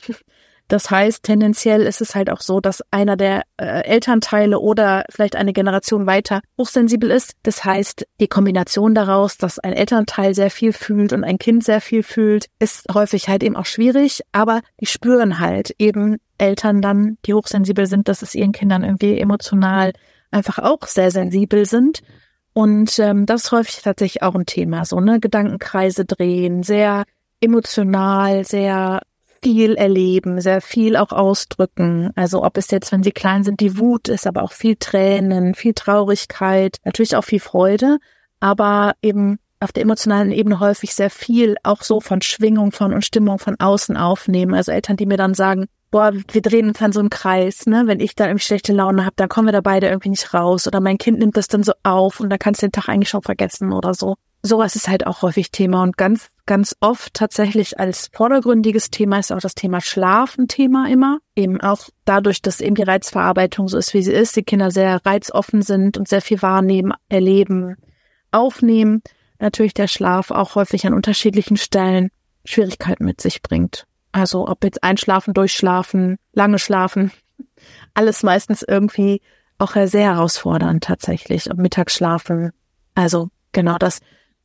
Das 0.70 0.90
heißt, 0.90 1.24
tendenziell 1.24 1.81
ist 1.81 2.02
es 2.02 2.16
halt 2.16 2.31
auch 2.31 2.40
so, 2.40 2.62
dass 2.62 2.81
einer 2.90 3.18
der 3.18 3.44
äh, 3.58 3.84
Elternteile 3.84 4.60
oder 4.60 5.04
vielleicht 5.10 5.36
eine 5.36 5.54
Generation 5.54 6.08
weiter 6.08 6.42
hochsensibel 6.58 7.12
ist. 7.12 7.34
Das 7.44 7.64
heißt, 7.64 8.08
die 8.20 8.28
Kombination 8.28 8.96
daraus, 8.96 9.38
dass 9.38 9.60
ein 9.60 9.74
Elternteil 9.74 10.34
sehr 10.34 10.50
viel 10.50 10.74
fühlt 10.74 11.14
und 11.14 11.25
ein 11.25 11.38
Kind 11.38 11.64
sehr 11.64 11.81
viel 11.81 12.02
fühlt, 12.02 12.48
ist 12.60 12.86
häufig 12.94 13.28
halt 13.28 13.44
eben 13.44 13.58
auch 13.58 13.66
schwierig, 13.66 14.22
aber 14.31 14.62
die 14.80 14.86
spüren 14.86 15.40
halt 15.40 15.75
eben 15.78 16.18
Eltern 16.38 16.81
dann, 16.81 17.18
die 17.25 17.34
hochsensibel 17.34 17.86
sind, 17.86 18.08
dass 18.08 18.22
es 18.22 18.34
ihren 18.34 18.54
Kindern 18.54 18.84
irgendwie 18.84 19.20
emotional 19.20 19.92
einfach 20.34 20.60
auch 20.60 20.86
sehr 20.88 21.12
sensibel 21.12 21.66
sind. 21.66 22.02
Und 22.54 23.00
ähm, 23.00 23.26
das 23.26 23.46
ist 23.46 23.52
häufig 23.52 23.82
tatsächlich 23.82 24.22
auch 24.22 24.36
ein 24.36 24.46
Thema, 24.46 24.86
so 24.86 25.00
ne 25.00 25.20
Gedankenkreise 25.20 26.06
drehen, 26.06 26.62
sehr 26.64 27.04
emotional, 27.42 28.46
sehr 28.46 29.02
viel 29.44 29.76
erleben, 29.76 30.40
sehr 30.40 30.62
viel 30.62 30.96
auch 30.96 31.12
ausdrücken. 31.12 32.12
Also 32.16 32.44
ob 32.44 32.58
es 32.58 32.72
jetzt, 32.72 32.92
wenn 32.92 33.04
sie 33.04 33.12
klein 33.12 33.44
sind, 33.44 33.60
die 33.60 33.78
Wut 33.78 34.08
ist, 34.08 34.26
aber 34.26 34.44
auch 34.44 34.54
viel 34.54 34.78
Tränen, 34.78 35.54
viel 35.56 35.74
Traurigkeit, 35.74 36.78
natürlich 36.86 37.16
auch 37.16 37.25
viel 37.25 37.42
Freude, 37.42 37.98
aber 38.40 38.94
eben 39.02 39.40
auf 39.60 39.72
der 39.72 39.84
emotionalen 39.84 40.32
Ebene 40.32 40.60
häufig 40.60 40.94
sehr 40.94 41.10
viel 41.10 41.56
auch 41.63 41.82
so 41.82 42.00
von 42.00 42.22
Schwingung 42.22 42.72
von 42.72 42.94
und 42.94 43.06
Stimmung 43.06 43.40
von 43.40 43.60
außen 43.60 43.98
aufnehmen. 43.98 44.54
Also 44.54 44.72
Eltern, 44.72 44.98
die 44.98 45.06
mir 45.06 45.18
dann 45.18 45.34
sagen, 45.34 45.68
boah, 45.94 46.12
wir 46.12 46.42
drehen 46.42 46.70
uns 46.70 46.80
dann 46.80 46.92
so 46.92 47.00
im 47.00 47.12
Kreis, 47.12 47.68
ne? 47.68 47.84
Wenn 47.86 48.00
ich 48.00 48.16
dann 48.16 48.30
irgendwie 48.30 48.44
schlechte 48.44 48.74
Laune 48.74 49.06
habe, 49.06 49.14
dann 49.16 49.30
kommen 49.30 49.48
wir 49.48 49.52
da 49.52 49.62
beide 49.62 49.88
irgendwie 49.88 50.10
nicht 50.10 50.34
raus. 50.34 50.66
Oder 50.66 50.82
mein 50.82 50.98
Kind 50.98 51.20
nimmt 51.20 51.38
das 51.38 51.48
dann 51.48 51.62
so 51.62 51.72
auf 51.84 52.20
und 52.20 52.32
dann 52.32 52.40
kannst 52.40 52.64
du 52.64 52.66
den 52.66 52.72
Tag 52.72 52.90
eigentlich 52.90 53.10
schon 53.10 53.22
vergessen 53.22 53.72
oder 53.72 53.94
so. 53.94 54.16
Sowas 54.42 54.76
ist 54.76 54.88
halt 54.88 55.06
auch 55.06 55.22
häufig 55.22 55.52
Thema 55.52 55.84
und 55.84 55.96
ganz, 55.96 56.32
ganz 56.48 56.76
oft 56.80 57.14
tatsächlich 57.14 57.80
als 57.80 58.10
vordergründiges 58.12 58.90
Thema 58.90 59.20
ist 59.20 59.32
auch 59.32 59.40
das 59.40 59.54
Thema 59.54 59.82
Schlafen 59.82 60.48
Thema 60.48 60.90
immer. 60.90 61.20
Eben 61.36 61.62
auch 61.62 61.90
dadurch, 62.06 62.42
dass 62.42 62.60
eben 62.60 62.74
die 62.74 62.82
Reizverarbeitung 62.82 63.68
so 63.68 63.78
ist, 63.78 63.94
wie 63.94 64.02
sie 64.02 64.14
ist, 64.14 64.36
die 64.36 64.44
Kinder 64.44 64.72
sehr 64.72 65.00
reizoffen 65.06 65.62
sind 65.62 66.00
und 66.00 66.08
sehr 66.08 66.22
viel 66.22 66.42
wahrnehmen, 66.42 66.94
erleben, 67.08 67.76
aufnehmen. 68.32 69.04
Natürlich 69.38 69.76
der 69.76 69.88
Schlaf 69.88 70.32
auch 70.32 70.56
häufig 70.56 70.88
an 70.88 70.96
unterschiedlichen 70.96 71.56
Stellen 71.56 72.10
Schwierigkeiten 72.46 73.06
mit 73.06 73.22
sich 73.22 73.44
bringt. 73.44 73.86
Also 74.13 74.48
ob 74.48 74.63
jetzt 74.63 74.84
einschlafen, 74.84 75.34
durchschlafen, 75.34 76.17
lange 76.32 76.60
schlafen, 76.60 77.12
alles 77.93 78.24
meistens 78.24 78.63
irgendwie 78.63 79.22
auch 79.58 79.74
sehr 79.74 80.13
herausfordernd 80.13 80.84
tatsächlich. 80.84 81.50
Und 81.50 81.60
Mittagsschlafen. 81.60 82.51
Also 82.96 83.29
genau 83.51 83.77
das 83.77 84.00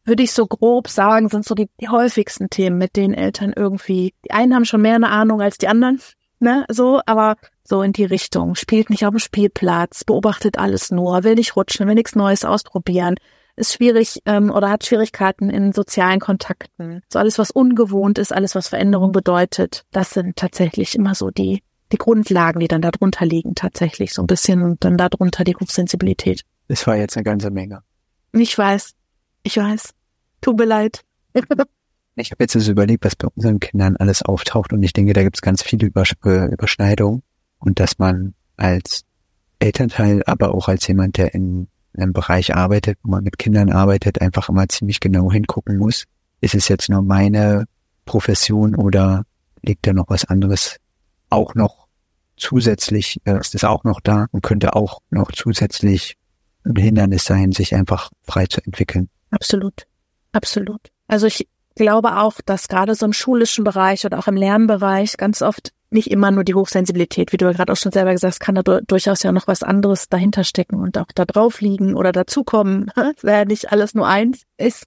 würde 0.05 0.23
ich 0.23 0.33
so 0.33 0.47
grob 0.47 0.89
sagen, 0.89 1.29
sind 1.29 1.45
so 1.45 1.55
die, 1.55 1.69
die 1.81 1.89
häufigsten 1.89 2.49
Themen, 2.49 2.79
mit 2.79 2.97
denen 2.97 3.15
Eltern 3.15 3.53
irgendwie, 3.55 4.15
die 4.25 4.31
einen 4.31 4.55
haben 4.55 4.65
schon 4.65 4.81
mehr 4.81 4.95
eine 4.95 5.11
Ahnung 5.11 5.43
als 5.43 5.59
die 5.59 5.69
anderen, 5.69 6.01
ne, 6.41 6.65
so, 6.71 7.03
aber 7.05 7.37
so 7.63 7.83
in 7.83 7.93
die 7.93 8.07
Richtung. 8.07 8.55
Spielt 8.55 8.89
nicht 8.89 9.05
auf 9.05 9.11
dem 9.11 9.19
Spielplatz, 9.19 10.05
beobachtet 10.05 10.59
alles 10.59 10.91
nur, 10.91 11.25
will 11.25 11.35
nicht 11.35 11.57
rutschen, 11.57 11.87
will 11.87 11.95
nichts 11.95 12.17
Neues 12.17 12.47
ausprobieren, 12.47 13.17
ist 13.59 13.75
schwierig 13.75 14.21
ähm, 14.25 14.51
oder 14.51 14.71
hat 14.71 14.87
Schwierigkeiten 14.87 15.51
in 15.51 15.73
sozialen 15.73 16.21
Kontakten. 16.21 17.03
So 17.13 17.19
alles, 17.19 17.39
was 17.39 17.51
ungewohnt 17.51 18.19
ist, 18.19 18.33
alles, 18.33 18.55
was 18.55 18.69
Veränderung 18.69 19.13
bedeutet, 19.13 19.85
das 19.91 20.11
sind 20.11 20.37
tatsächlich 20.37 20.95
immer 20.95 21.15
so 21.15 21.31
die, 21.31 21.63
die 21.93 21.99
Grundlagen, 21.99 22.61
die 22.61 22.69
dann 22.69 22.83
darunter 22.83 23.27
liegen, 23.27 23.55
tatsächlich 23.55 24.15
so 24.15 24.23
ein 24.23 24.27
bisschen 24.27 24.63
und 24.63 24.85
dann 24.85 24.97
darunter 24.97 25.45
die 25.45 25.57
Hochsensibilität. 25.57 26.43
Das 26.69 26.87
war 26.87 26.97
jetzt 26.97 27.17
eine 27.17 27.25
ganze 27.25 27.51
Menge. 27.51 27.83
Ich 28.33 28.57
weiß, 28.57 28.95
ich 29.43 29.57
weiß. 29.57 29.95
Tut 30.41 30.59
mir 30.59 30.67
leid. 30.67 31.05
ich 32.15 32.31
habe 32.31 32.45
jetzt 32.45 32.57
also 32.57 32.71
überlegt, 32.71 33.05
was 33.05 33.17
bei 33.17 33.29
unseren 33.35 33.61
Kindern 33.61 33.97
alles 33.97 34.23
auftaucht 34.23 34.73
und 34.73 34.83
ich 34.83 34.93
denke, 34.93 35.13
da 35.13 35.23
gibt 35.23 35.37
es 35.37 35.43
ganz 35.43 35.63
viele 35.63 35.87
Übersch 35.87 36.15
Überschneidungen 36.23 37.23
und 37.59 37.81
dass 37.81 37.99
man 37.99 38.35
als 38.57 39.05
Elternteil, 39.59 40.23
aber 40.27 40.55
auch 40.55 40.69
als 40.69 40.87
jemand, 40.87 41.17
der 41.17 41.35
in 41.35 41.69
einem 42.01 42.13
Bereich 42.13 42.55
arbeitet, 42.55 42.99
wo 43.03 43.11
man 43.11 43.25
mit 43.25 43.39
Kindern 43.39 43.71
arbeitet, 43.71 44.21
einfach 44.21 44.49
immer 44.49 44.69
ziemlich 44.69 45.01
genau 45.01 45.31
hingucken 45.31 45.79
muss. 45.79 46.05
Ist 46.41 46.55
es 46.55 46.69
jetzt 46.69 46.89
nur 46.89 47.03
meine 47.03 47.67
Profession 48.05 48.75
oder 48.75 49.25
liegt 49.63 49.87
da 49.87 49.93
noch 49.93 50.09
was 50.09 50.25
anderes 50.25 50.77
auch 51.31 51.55
noch 51.55 51.89
zusätzlich, 52.37 53.21
äh, 53.25 53.39
ist 53.39 53.55
es 53.55 53.65
auch 53.65 53.85
noch 53.85 54.01
da 54.01 54.27
und 54.31 54.43
könnte 54.43 54.75
auch 54.75 55.01
noch 55.11 55.33
zusätzlich 55.33 56.17
ein 56.65 56.77
Hindernis 56.77 57.25
sein, 57.25 57.53
sich 57.53 57.75
einfach 57.75 58.11
frei 58.23 58.47
zu 58.47 58.61
entwickeln. 58.65 59.09
Absolut. 59.31 59.87
Absolut. 60.33 60.81
Also 61.07 61.27
ich 61.27 61.49
glaube 61.75 62.19
auch, 62.19 62.41
dass 62.45 62.69
gerade 62.69 62.95
so 62.95 63.07
im 63.07 63.13
schulischen 63.13 63.65
Bereich 63.65 64.05
oder 64.05 64.19
auch 64.19 64.29
im 64.29 64.37
Lernbereich 64.37 65.17
ganz 65.17 65.43
oft 65.43 65.73
nicht 65.91 66.11
immer 66.11 66.31
nur 66.31 66.45
die 66.45 66.55
Hochsensibilität, 66.55 67.33
wie 67.33 67.37
du 67.37 67.47
ja 67.47 67.53
gerade 67.53 67.73
auch 67.73 67.77
schon 67.77 67.93
selber 67.93 68.13
gesagt 68.13 68.35
hast, 68.35 68.41
kann 68.41 68.55
da 68.55 68.63
durchaus 68.63 69.23
ja 69.23 69.33
noch 69.33 69.47
was 69.47 69.63
anderes 69.63 70.09
dahinter 70.09 70.45
stecken 70.45 70.77
und 70.77 70.99
auch 70.99 71.07
da 71.15 71.25
drauf 71.25 71.61
liegen 71.61 71.95
oder 71.95 72.13
dazukommen. 72.13 72.91
Wäre 73.23 73.39
ja 73.39 73.45
nicht 73.45 73.73
alles 73.73 73.95
nur 73.95 74.07
eins. 74.07 74.43
Ist 74.57 74.85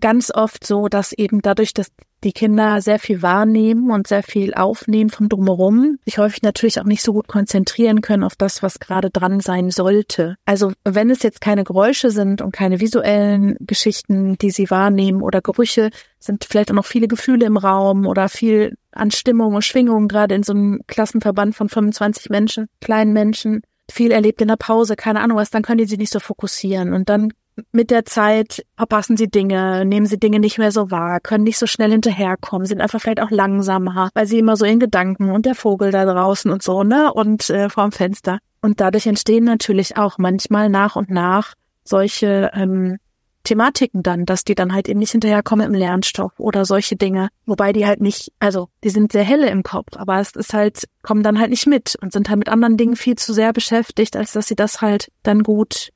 ganz 0.00 0.32
oft 0.34 0.66
so, 0.66 0.88
dass 0.88 1.12
eben 1.12 1.42
dadurch, 1.42 1.74
dass 1.74 1.90
die 2.22 2.32
Kinder 2.32 2.82
sehr 2.82 2.98
viel 2.98 3.22
wahrnehmen 3.22 3.90
und 3.90 4.06
sehr 4.06 4.22
viel 4.22 4.52
aufnehmen 4.52 5.08
vom 5.08 5.28
Drumherum, 5.28 5.98
sich 6.04 6.18
häufig 6.18 6.42
natürlich 6.42 6.80
auch 6.80 6.84
nicht 6.84 7.02
so 7.02 7.14
gut 7.14 7.28
konzentrieren 7.28 8.02
können 8.02 8.24
auf 8.24 8.36
das, 8.36 8.62
was 8.62 8.78
gerade 8.78 9.10
dran 9.10 9.40
sein 9.40 9.70
sollte. 9.70 10.36
Also 10.44 10.72
wenn 10.84 11.08
es 11.10 11.22
jetzt 11.22 11.40
keine 11.40 11.64
Geräusche 11.64 12.10
sind 12.10 12.42
und 12.42 12.52
keine 12.52 12.80
visuellen 12.80 13.56
Geschichten, 13.60 14.36
die 14.36 14.50
sie 14.50 14.70
wahrnehmen 14.70 15.22
oder 15.22 15.40
Gerüche, 15.40 15.90
sind 16.18 16.44
vielleicht 16.44 16.70
auch 16.70 16.74
noch 16.74 16.84
viele 16.84 17.08
Gefühle 17.08 17.46
im 17.46 17.56
Raum 17.56 18.06
oder 18.06 18.28
viel 18.28 18.76
an 18.92 19.10
Stimmung 19.10 19.54
und 19.54 19.64
Schwingung, 19.64 20.08
gerade 20.08 20.34
in 20.34 20.42
so 20.42 20.52
einem 20.52 20.80
Klassenverband 20.86 21.54
von 21.54 21.68
25 21.68 22.30
Menschen, 22.30 22.66
kleinen 22.80 23.12
Menschen, 23.12 23.62
viel 23.90 24.12
erlebt 24.12 24.40
in 24.40 24.48
der 24.48 24.56
Pause, 24.56 24.96
keine 24.96 25.20
Ahnung 25.20 25.36
was, 25.36 25.50
dann 25.50 25.62
können 25.62 25.78
die 25.78 25.86
sich 25.86 25.98
nicht 25.98 26.12
so 26.12 26.20
fokussieren. 26.20 26.92
Und 26.92 27.08
dann 27.08 27.32
mit 27.72 27.90
der 27.90 28.04
Zeit 28.04 28.64
verpassen 28.76 29.16
sie 29.16 29.28
Dinge, 29.28 29.84
nehmen 29.84 30.06
sie 30.06 30.18
Dinge 30.18 30.40
nicht 30.40 30.58
mehr 30.58 30.72
so 30.72 30.90
wahr, 30.90 31.20
können 31.20 31.44
nicht 31.44 31.58
so 31.58 31.66
schnell 31.66 31.90
hinterherkommen, 31.90 32.66
sind 32.66 32.80
einfach 32.80 33.00
vielleicht 33.00 33.20
auch 33.20 33.30
langsamer, 33.30 34.10
weil 34.14 34.26
sie 34.26 34.38
immer 34.38 34.56
so 34.56 34.64
in 34.64 34.80
Gedanken 34.80 35.30
und 35.30 35.46
der 35.46 35.54
Vogel 35.54 35.90
da 35.90 36.04
draußen 36.04 36.50
und 36.50 36.62
so, 36.62 36.82
ne, 36.82 37.12
und 37.12 37.50
äh, 37.50 37.68
vorm 37.68 37.92
Fenster. 37.92 38.38
Und 38.62 38.80
dadurch 38.80 39.06
entstehen 39.06 39.44
natürlich 39.44 39.96
auch 39.96 40.18
manchmal 40.18 40.68
nach 40.68 40.96
und 40.96 41.10
nach 41.10 41.54
solche 41.84 42.50
ähm, 42.54 42.98
Thematiken 43.44 44.02
dann, 44.02 44.26
dass 44.26 44.44
die 44.44 44.54
dann 44.54 44.72
halt 44.72 44.88
eben 44.88 45.00
nicht 45.00 45.12
hinterherkommen 45.12 45.66
im 45.66 45.74
Lernstoff 45.74 46.32
oder 46.38 46.64
solche 46.64 46.96
Dinge. 46.96 47.28
Wobei 47.46 47.72
die 47.72 47.86
halt 47.86 48.00
nicht, 48.00 48.32
also 48.38 48.68
die 48.84 48.90
sind 48.90 49.12
sehr 49.12 49.24
helle 49.24 49.48
im 49.48 49.62
Kopf, 49.62 49.96
aber 49.96 50.20
es 50.20 50.32
ist 50.32 50.52
halt, 50.52 50.84
kommen 51.02 51.22
dann 51.22 51.38
halt 51.38 51.50
nicht 51.50 51.66
mit 51.66 51.96
und 52.00 52.12
sind 52.12 52.28
halt 52.28 52.38
mit 52.38 52.48
anderen 52.48 52.76
Dingen 52.76 52.96
viel 52.96 53.16
zu 53.16 53.32
sehr 53.32 53.52
beschäftigt, 53.52 54.16
als 54.16 54.32
dass 54.32 54.48
sie 54.48 54.56
das 54.56 54.80
halt 54.80 55.10
dann 55.22 55.42
gut 55.42 55.90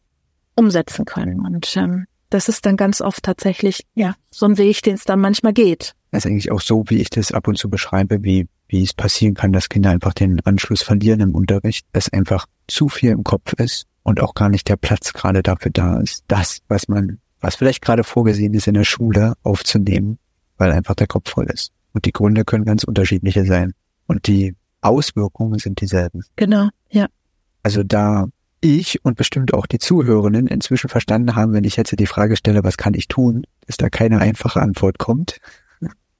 umsetzen 0.56 1.04
können. 1.04 1.40
Und 1.40 1.76
ähm, 1.76 2.06
das 2.30 2.48
ist 2.48 2.66
dann 2.66 2.76
ganz 2.76 3.00
oft 3.00 3.22
tatsächlich, 3.22 3.86
ja, 3.94 4.14
so 4.30 4.46
ein 4.46 4.58
Weg, 4.58 4.82
den 4.82 4.94
es 4.94 5.04
dann 5.04 5.20
manchmal 5.20 5.52
geht. 5.52 5.94
Das 6.10 6.24
ist 6.24 6.30
eigentlich 6.30 6.50
auch 6.50 6.60
so, 6.60 6.84
wie 6.88 7.00
ich 7.00 7.10
das 7.10 7.32
ab 7.32 7.48
und 7.48 7.58
zu 7.58 7.68
beschreibe, 7.68 8.22
wie, 8.22 8.48
wie 8.68 8.82
es 8.82 8.94
passieren 8.94 9.34
kann, 9.34 9.52
dass 9.52 9.68
Kinder 9.68 9.90
einfach 9.90 10.14
den 10.14 10.40
Anschluss 10.40 10.82
verlieren 10.82 11.20
im 11.20 11.34
Unterricht, 11.34 11.86
dass 11.92 12.12
einfach 12.12 12.46
zu 12.66 12.88
viel 12.88 13.10
im 13.10 13.24
Kopf 13.24 13.52
ist 13.54 13.86
und 14.02 14.20
auch 14.20 14.34
gar 14.34 14.48
nicht 14.48 14.68
der 14.68 14.76
Platz 14.76 15.12
gerade 15.12 15.42
dafür 15.42 15.70
da 15.72 16.00
ist, 16.00 16.24
das, 16.28 16.60
was 16.68 16.88
man, 16.88 17.18
was 17.44 17.56
vielleicht 17.56 17.82
gerade 17.82 18.04
vorgesehen 18.04 18.54
ist 18.54 18.66
in 18.66 18.74
der 18.74 18.84
Schule 18.84 19.34
aufzunehmen, 19.42 20.18
weil 20.56 20.72
einfach 20.72 20.94
der 20.94 21.06
Kopf 21.06 21.30
voll 21.30 21.46
ist. 21.46 21.72
Und 21.92 22.06
die 22.06 22.12
Gründe 22.12 22.44
können 22.44 22.64
ganz 22.64 22.84
unterschiedliche 22.84 23.44
sein. 23.44 23.74
Und 24.06 24.26
die 24.26 24.56
Auswirkungen 24.80 25.58
sind 25.58 25.80
dieselben. 25.80 26.22
Genau, 26.36 26.68
ja. 26.90 27.06
Also 27.62 27.82
da 27.82 28.28
ich 28.60 29.04
und 29.04 29.16
bestimmt 29.16 29.52
auch 29.52 29.66
die 29.66 29.78
Zuhörenden 29.78 30.46
inzwischen 30.46 30.88
verstanden 30.88 31.36
haben, 31.36 31.52
wenn 31.52 31.64
ich 31.64 31.76
jetzt 31.76 31.98
die 31.98 32.06
Frage 32.06 32.36
stelle, 32.36 32.64
was 32.64 32.78
kann 32.78 32.94
ich 32.94 33.08
tun, 33.08 33.46
dass 33.66 33.76
da 33.76 33.90
keine 33.90 34.20
einfache 34.20 34.60
Antwort 34.62 34.98
kommt. 34.98 35.38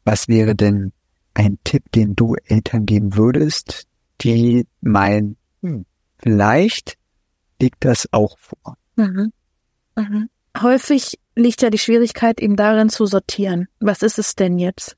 Was 0.05 0.29
wäre 0.29 0.55
denn 0.55 0.93
ein 1.33 1.59
Tipp, 1.65 1.91
den 1.93 2.15
du 2.15 2.37
Eltern 2.45 2.85
geben 2.85 3.17
würdest, 3.17 3.87
die 4.21 4.67
meinen, 4.83 5.37
hm, 5.63 5.87
vielleicht 6.19 6.99
liegt 7.61 7.85
das 7.85 8.09
auch 8.13 8.37
vor? 8.39 8.77
Mhm. 8.97 9.33
Mhm. 9.97 10.29
Häufig 10.61 11.19
liegt 11.37 11.63
ja 11.63 11.71
die 11.71 11.79
Schwierigkeit 11.79 12.41
eben 12.41 12.57
darin 12.57 12.89
zu 12.89 13.07
sortieren. 13.07 13.69
Was 13.81 14.03
ist 14.03 14.19
es 14.19 14.37
denn 14.37 14.59
jetzt? 14.59 14.97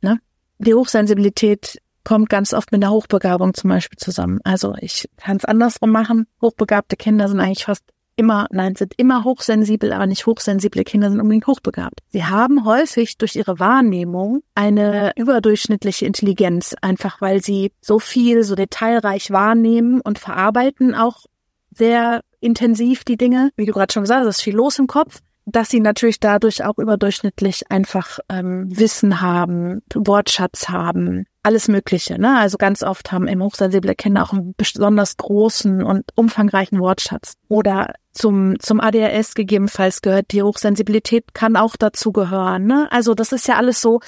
Ne? 0.00 0.18
Die 0.58 0.74
Hochsensibilität 0.74 1.78
kommt 2.04 2.28
ganz 2.28 2.52
oft 2.52 2.70
mit 2.72 2.82
einer 2.82 2.92
Hochbegabung 2.92 3.54
zum 3.54 3.70
Beispiel 3.70 3.98
zusammen. 3.98 4.40
Also 4.44 4.74
ich 4.80 5.08
kann 5.16 5.38
es 5.38 5.44
andersrum 5.44 5.90
machen. 5.90 6.26
Hochbegabte 6.40 6.96
Kinder 6.96 7.28
sind 7.28 7.40
eigentlich 7.40 7.64
fast 7.64 7.84
immer, 8.16 8.46
nein, 8.50 8.76
sind 8.76 8.94
immer 8.96 9.24
hochsensibel, 9.24 9.92
aber 9.92 10.06
nicht 10.06 10.26
hochsensible 10.26 10.84
Kinder 10.84 11.10
sind 11.10 11.20
unbedingt 11.20 11.46
hochbegabt. 11.46 12.00
Sie 12.10 12.24
haben 12.24 12.64
häufig 12.64 13.18
durch 13.18 13.34
ihre 13.34 13.58
Wahrnehmung 13.58 14.42
eine 14.54 15.12
überdurchschnittliche 15.16 16.06
Intelligenz, 16.06 16.76
einfach 16.80 17.20
weil 17.20 17.42
sie 17.42 17.72
so 17.80 17.98
viel, 17.98 18.44
so 18.44 18.54
detailreich 18.54 19.30
wahrnehmen 19.30 20.00
und 20.00 20.18
verarbeiten 20.18 20.94
auch 20.94 21.24
sehr 21.72 22.20
intensiv 22.44 23.04
die 23.04 23.16
Dinge. 23.16 23.50
Wie 23.56 23.66
du 23.66 23.72
gerade 23.72 23.92
schon 23.92 24.04
gesagt 24.04 24.20
hast, 24.20 24.38
ist 24.38 24.42
viel 24.42 24.56
los 24.56 24.78
im 24.78 24.86
Kopf 24.86 25.20
dass 25.46 25.68
sie 25.68 25.80
natürlich 25.80 26.20
dadurch 26.20 26.64
auch 26.64 26.78
überdurchschnittlich 26.78 27.70
einfach 27.70 28.18
ähm, 28.28 28.66
Wissen 28.70 29.20
haben, 29.20 29.82
Wortschatz 29.94 30.68
haben, 30.68 31.26
alles 31.42 31.68
Mögliche. 31.68 32.18
Ne? 32.18 32.38
Also 32.38 32.56
ganz 32.56 32.82
oft 32.82 33.12
haben 33.12 33.28
eben 33.28 33.42
hochsensible 33.42 33.94
Kinder 33.94 34.22
auch 34.22 34.32
einen 34.32 34.54
besonders 34.56 35.16
großen 35.18 35.82
und 35.82 36.04
umfangreichen 36.14 36.80
Wortschatz. 36.80 37.34
Oder 37.48 37.94
zum, 38.12 38.58
zum 38.58 38.80
ADHS 38.80 39.34
gegebenenfalls 39.34 40.00
gehört 40.00 40.32
die 40.32 40.42
Hochsensibilität, 40.42 41.34
kann 41.34 41.56
auch 41.56 41.76
dazu 41.76 42.12
gehören. 42.12 42.64
Ne? 42.64 42.88
Also 42.90 43.14
das 43.14 43.32
ist 43.32 43.46
ja 43.46 43.56
alles 43.56 43.82
so. 43.82 44.00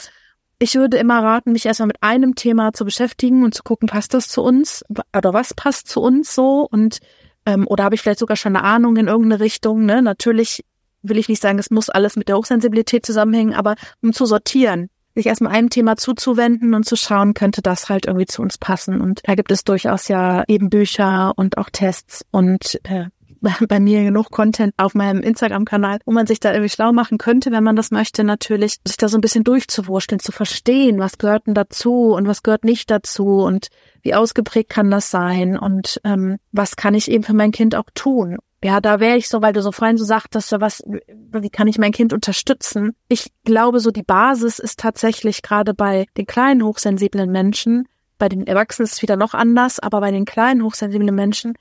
Ich 0.58 0.74
würde 0.74 0.96
immer 0.96 1.22
raten, 1.22 1.52
mich 1.52 1.66
erstmal 1.66 1.88
mit 1.88 2.02
einem 2.02 2.34
Thema 2.34 2.72
zu 2.72 2.86
beschäftigen 2.86 3.44
und 3.44 3.52
zu 3.52 3.62
gucken, 3.62 3.88
passt 3.88 4.14
das 4.14 4.28
zu 4.28 4.42
uns 4.42 4.82
oder 5.14 5.34
was 5.34 5.52
passt 5.52 5.88
zu 5.88 6.00
uns 6.00 6.34
so 6.34 6.66
und 6.70 7.00
ähm, 7.46 7.66
oder 7.66 7.84
habe 7.84 7.94
ich 7.94 8.02
vielleicht 8.02 8.18
sogar 8.18 8.36
schon 8.36 8.56
eine 8.56 8.64
Ahnung 8.64 8.96
in 8.96 9.08
irgendeine 9.08 9.40
Richtung. 9.40 9.86
Ne? 9.86 10.02
Natürlich 10.02 10.64
will 11.02 11.18
ich 11.18 11.28
nicht 11.28 11.40
sagen, 11.40 11.58
es 11.58 11.70
muss 11.70 11.88
alles 11.88 12.16
mit 12.16 12.28
der 12.28 12.36
Hochsensibilität 12.36 13.06
zusammenhängen, 13.06 13.54
aber 13.54 13.76
um 14.02 14.12
zu 14.12 14.26
sortieren, 14.26 14.90
sich 15.14 15.26
erstmal 15.26 15.52
einem 15.52 15.70
Thema 15.70 15.96
zuzuwenden 15.96 16.74
und 16.74 16.84
zu 16.84 16.94
schauen, 16.94 17.32
könnte 17.32 17.62
das 17.62 17.88
halt 17.88 18.06
irgendwie 18.06 18.26
zu 18.26 18.42
uns 18.42 18.58
passen. 18.58 19.00
Und 19.00 19.22
da 19.24 19.34
gibt 19.34 19.50
es 19.50 19.64
durchaus 19.64 20.08
ja 20.08 20.44
eben 20.46 20.68
Bücher 20.68 21.32
und 21.36 21.56
auch 21.56 21.70
Tests 21.70 22.24
und 22.30 22.78
äh, 22.84 23.06
bei 23.68 23.80
mir 23.80 24.04
genug 24.04 24.30
Content 24.30 24.74
auf 24.76 24.94
meinem 24.94 25.20
Instagram-Kanal, 25.20 25.98
wo 26.04 26.12
man 26.12 26.26
sich 26.26 26.40
da 26.40 26.52
irgendwie 26.52 26.70
schlau 26.70 26.92
machen 26.92 27.18
könnte, 27.18 27.50
wenn 27.52 27.64
man 27.64 27.76
das 27.76 27.90
möchte, 27.90 28.24
natürlich, 28.24 28.76
sich 28.84 28.96
da 28.96 29.08
so 29.08 29.18
ein 29.18 29.22
bisschen 29.22 29.44
durchzuwurschteln, 29.44 30.20
zu 30.20 30.32
verstehen, 30.32 30.98
was 30.98 31.18
gehört 31.18 31.46
denn 31.46 31.54
dazu 31.54 32.12
und 32.12 32.26
was 32.26 32.42
gehört 32.42 32.64
nicht 32.64 32.90
dazu 32.90 33.42
und 33.42 33.68
wie 34.02 34.14
ausgeprägt 34.14 34.70
kann 34.70 34.90
das 34.90 35.10
sein 35.10 35.58
und 35.58 36.00
ähm, 36.04 36.38
was 36.52 36.76
kann 36.76 36.94
ich 36.94 37.10
eben 37.10 37.24
für 37.24 37.34
mein 37.34 37.52
Kind 37.52 37.74
auch 37.74 37.90
tun 37.94 38.38
ja, 38.64 38.80
da 38.80 39.00
wäre 39.00 39.16
ich 39.16 39.28
so, 39.28 39.42
weil 39.42 39.52
du 39.52 39.62
so 39.62 39.70
vorhin 39.70 39.96
so 39.96 40.04
sagtest, 40.04 40.52
was, 40.58 40.82
wie 40.86 41.50
kann 41.50 41.68
ich 41.68 41.78
mein 41.78 41.92
Kind 41.92 42.12
unterstützen? 42.12 42.96
Ich 43.08 43.30
glaube, 43.44 43.80
so 43.80 43.90
die 43.90 44.02
Basis 44.02 44.58
ist 44.58 44.80
tatsächlich 44.80 45.42
gerade 45.42 45.74
bei 45.74 46.06
den 46.16 46.26
kleinen 46.26 46.64
hochsensiblen 46.64 47.30
Menschen, 47.30 47.86
bei 48.18 48.28
den 48.28 48.46
Erwachsenen 48.46 48.86
ist 48.86 48.94
es 48.94 49.02
wieder 49.02 49.16
noch 49.16 49.34
anders, 49.34 49.78
aber 49.78 50.00
bei 50.00 50.10
den 50.10 50.24
kleinen 50.24 50.64
hochsensiblen 50.64 51.14
Menschen, 51.14 51.54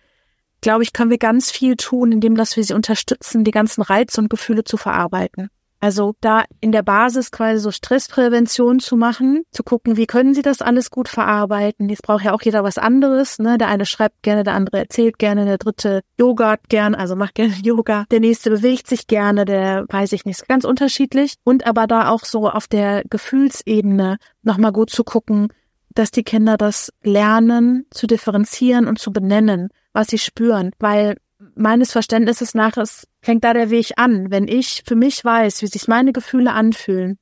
glaube 0.65 0.81
ich, 0.81 0.93
können 0.93 1.12
wir 1.12 1.19
ganz 1.19 1.51
viel 1.51 1.75
tun, 1.75 2.12
indem 2.12 2.34
dass 2.34 2.55
wir 2.55 2.63
sie 2.63 2.74
unterstützen, 2.74 3.43
die 3.43 3.51
ganzen 3.51 3.84
Reize 3.84 4.19
und 4.19 4.31
Gefühle 4.31 4.63
zu 4.63 4.77
verarbeiten. 4.77 5.50
Also 5.79 6.15
da 6.22 6.45
in 6.60 6.72
der 6.72 6.81
Basis 6.81 7.29
quasi 7.29 7.60
so 7.60 7.69
Stressprävention 7.69 8.79
zu 8.79 8.98
machen, 8.98 9.43
zu 9.51 9.62
gucken, 9.62 9.95
wie 9.95 10.07
können 10.07 10.34
sie 10.34 10.41
das 10.41 10.63
alles 10.63 10.89
gut 10.89 11.07
verarbeiten. 11.07 11.88
Jetzt 11.88 12.01
braucht 12.01 12.25
ja 12.25 12.34
auch 12.34 12.41
jeder 12.41 12.63
was 12.63 12.79
anderes. 12.79 13.38
Ne? 13.38 13.60
Der 13.60 13.67
eine 13.67 13.86
schreibt 13.86 14.24
gerne, 14.24 14.43
der 14.43 14.55
andere 14.55 14.79
erzählt 14.79 15.19
gerne, 15.19 15.45
der 15.45 15.60
dritte 15.60 16.01
yoga 16.19 16.55
gern, 16.67 16.95
also 16.95 17.15
macht 17.15 17.36
gerne 17.36 17.53
Yoga. 17.62 18.05
Der 18.10 18.19
nächste 18.19 18.50
bewegt 18.50 18.88
sich 18.88 19.05
gerne, 19.05 19.45
der 19.45 19.86
weiß 19.88 20.13
ich 20.13 20.25
nicht, 20.25 20.48
ganz 20.48 20.65
unterschiedlich. 20.65 21.36
Und 21.43 21.67
aber 21.67 21.86
da 21.86 22.10
auch 22.10 22.25
so 22.25 22.50
auf 22.50 22.65
der 22.65 23.03
Gefühlsebene 23.07 24.17
nochmal 24.41 24.72
gut 24.72 24.89
zu 24.89 25.03
gucken, 25.03 25.50
dass 25.95 26.11
die 26.11 26.23
Kinder 26.23 26.57
das 26.57 26.93
lernen, 27.01 27.85
zu 27.89 28.05
differenzieren 28.05 28.87
und 28.87 28.99
zu 28.99 29.11
benennen, 29.11 29.69
was 29.93 30.07
sie 30.09 30.19
spüren. 30.19 30.71
Weil 30.79 31.17
meines 31.55 31.91
Verständnisses 31.91 32.53
nach 32.53 32.77
ist, 32.77 33.07
fängt 33.21 33.43
da 33.43 33.53
der 33.53 33.69
Weg 33.69 33.93
an. 33.97 34.29
Wenn 34.29 34.47
ich 34.47 34.83
für 34.85 34.95
mich 34.95 35.23
weiß, 35.23 35.61
wie 35.61 35.67
sich 35.67 35.87
meine 35.87 36.13
Gefühle 36.13 36.53
anfühlen, 36.53 37.17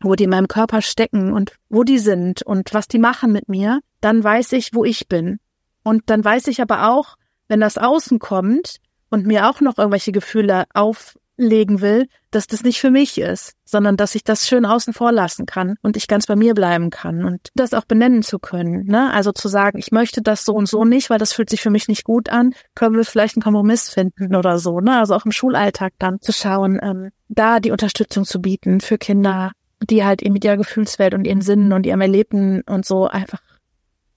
wo 0.00 0.14
die 0.14 0.24
in 0.24 0.30
meinem 0.30 0.48
Körper 0.48 0.82
stecken 0.82 1.32
und 1.32 1.52
wo 1.68 1.84
die 1.84 1.98
sind 1.98 2.42
und 2.42 2.74
was 2.74 2.88
die 2.88 2.98
machen 2.98 3.32
mit 3.32 3.48
mir, 3.48 3.80
dann 4.00 4.22
weiß 4.22 4.52
ich, 4.52 4.74
wo 4.74 4.84
ich 4.84 5.08
bin. 5.08 5.38
Und 5.82 6.10
dann 6.10 6.24
weiß 6.24 6.48
ich 6.48 6.60
aber 6.60 6.90
auch, 6.90 7.16
wenn 7.48 7.60
das 7.60 7.78
Außen 7.78 8.18
kommt 8.18 8.76
und 9.10 9.26
mir 9.26 9.48
auch 9.48 9.60
noch 9.60 9.78
irgendwelche 9.78 10.12
Gefühle 10.12 10.64
auf 10.74 11.16
legen 11.38 11.80
will, 11.80 12.08
dass 12.30 12.46
das 12.46 12.64
nicht 12.64 12.80
für 12.80 12.90
mich 12.90 13.18
ist, 13.18 13.54
sondern 13.64 13.96
dass 13.96 14.14
ich 14.14 14.24
das 14.24 14.46
schön 14.46 14.66
außen 14.66 14.92
vor 14.92 15.12
lassen 15.12 15.46
kann 15.46 15.76
und 15.82 15.96
ich 15.96 16.08
ganz 16.08 16.26
bei 16.26 16.36
mir 16.36 16.52
bleiben 16.52 16.90
kann 16.90 17.24
und 17.24 17.48
das 17.54 17.72
auch 17.72 17.84
benennen 17.84 18.22
zu 18.22 18.38
können. 18.38 18.84
Ne? 18.84 19.10
Also 19.12 19.32
zu 19.32 19.48
sagen, 19.48 19.78
ich 19.78 19.92
möchte 19.92 20.20
das 20.20 20.44
so 20.44 20.52
und 20.52 20.68
so 20.68 20.84
nicht, 20.84 21.08
weil 21.08 21.18
das 21.18 21.32
fühlt 21.32 21.48
sich 21.48 21.62
für 21.62 21.70
mich 21.70 21.88
nicht 21.88 22.04
gut 22.04 22.28
an, 22.28 22.52
können 22.74 22.96
wir 22.96 23.04
vielleicht 23.04 23.36
einen 23.36 23.42
Kompromiss 23.42 23.88
finden 23.88 24.34
oder 24.34 24.58
so. 24.58 24.80
Ne? 24.80 24.98
Also 24.98 25.14
auch 25.14 25.24
im 25.24 25.32
Schulalltag 25.32 25.94
dann 25.98 26.20
zu 26.20 26.32
schauen, 26.32 26.78
ähm, 26.82 27.10
da 27.28 27.60
die 27.60 27.70
Unterstützung 27.70 28.24
zu 28.24 28.42
bieten 28.42 28.80
für 28.80 28.98
Kinder, 28.98 29.52
die 29.80 30.04
halt 30.04 30.22
eben 30.22 30.34
mit 30.34 30.44
ihrer 30.44 30.56
Gefühlswelt 30.56 31.14
und 31.14 31.24
ihren 31.24 31.40
Sinnen 31.40 31.72
und 31.72 31.86
ihrem 31.86 32.00
Erlebten 32.00 32.62
und 32.62 32.84
so 32.84 33.06
einfach 33.06 33.40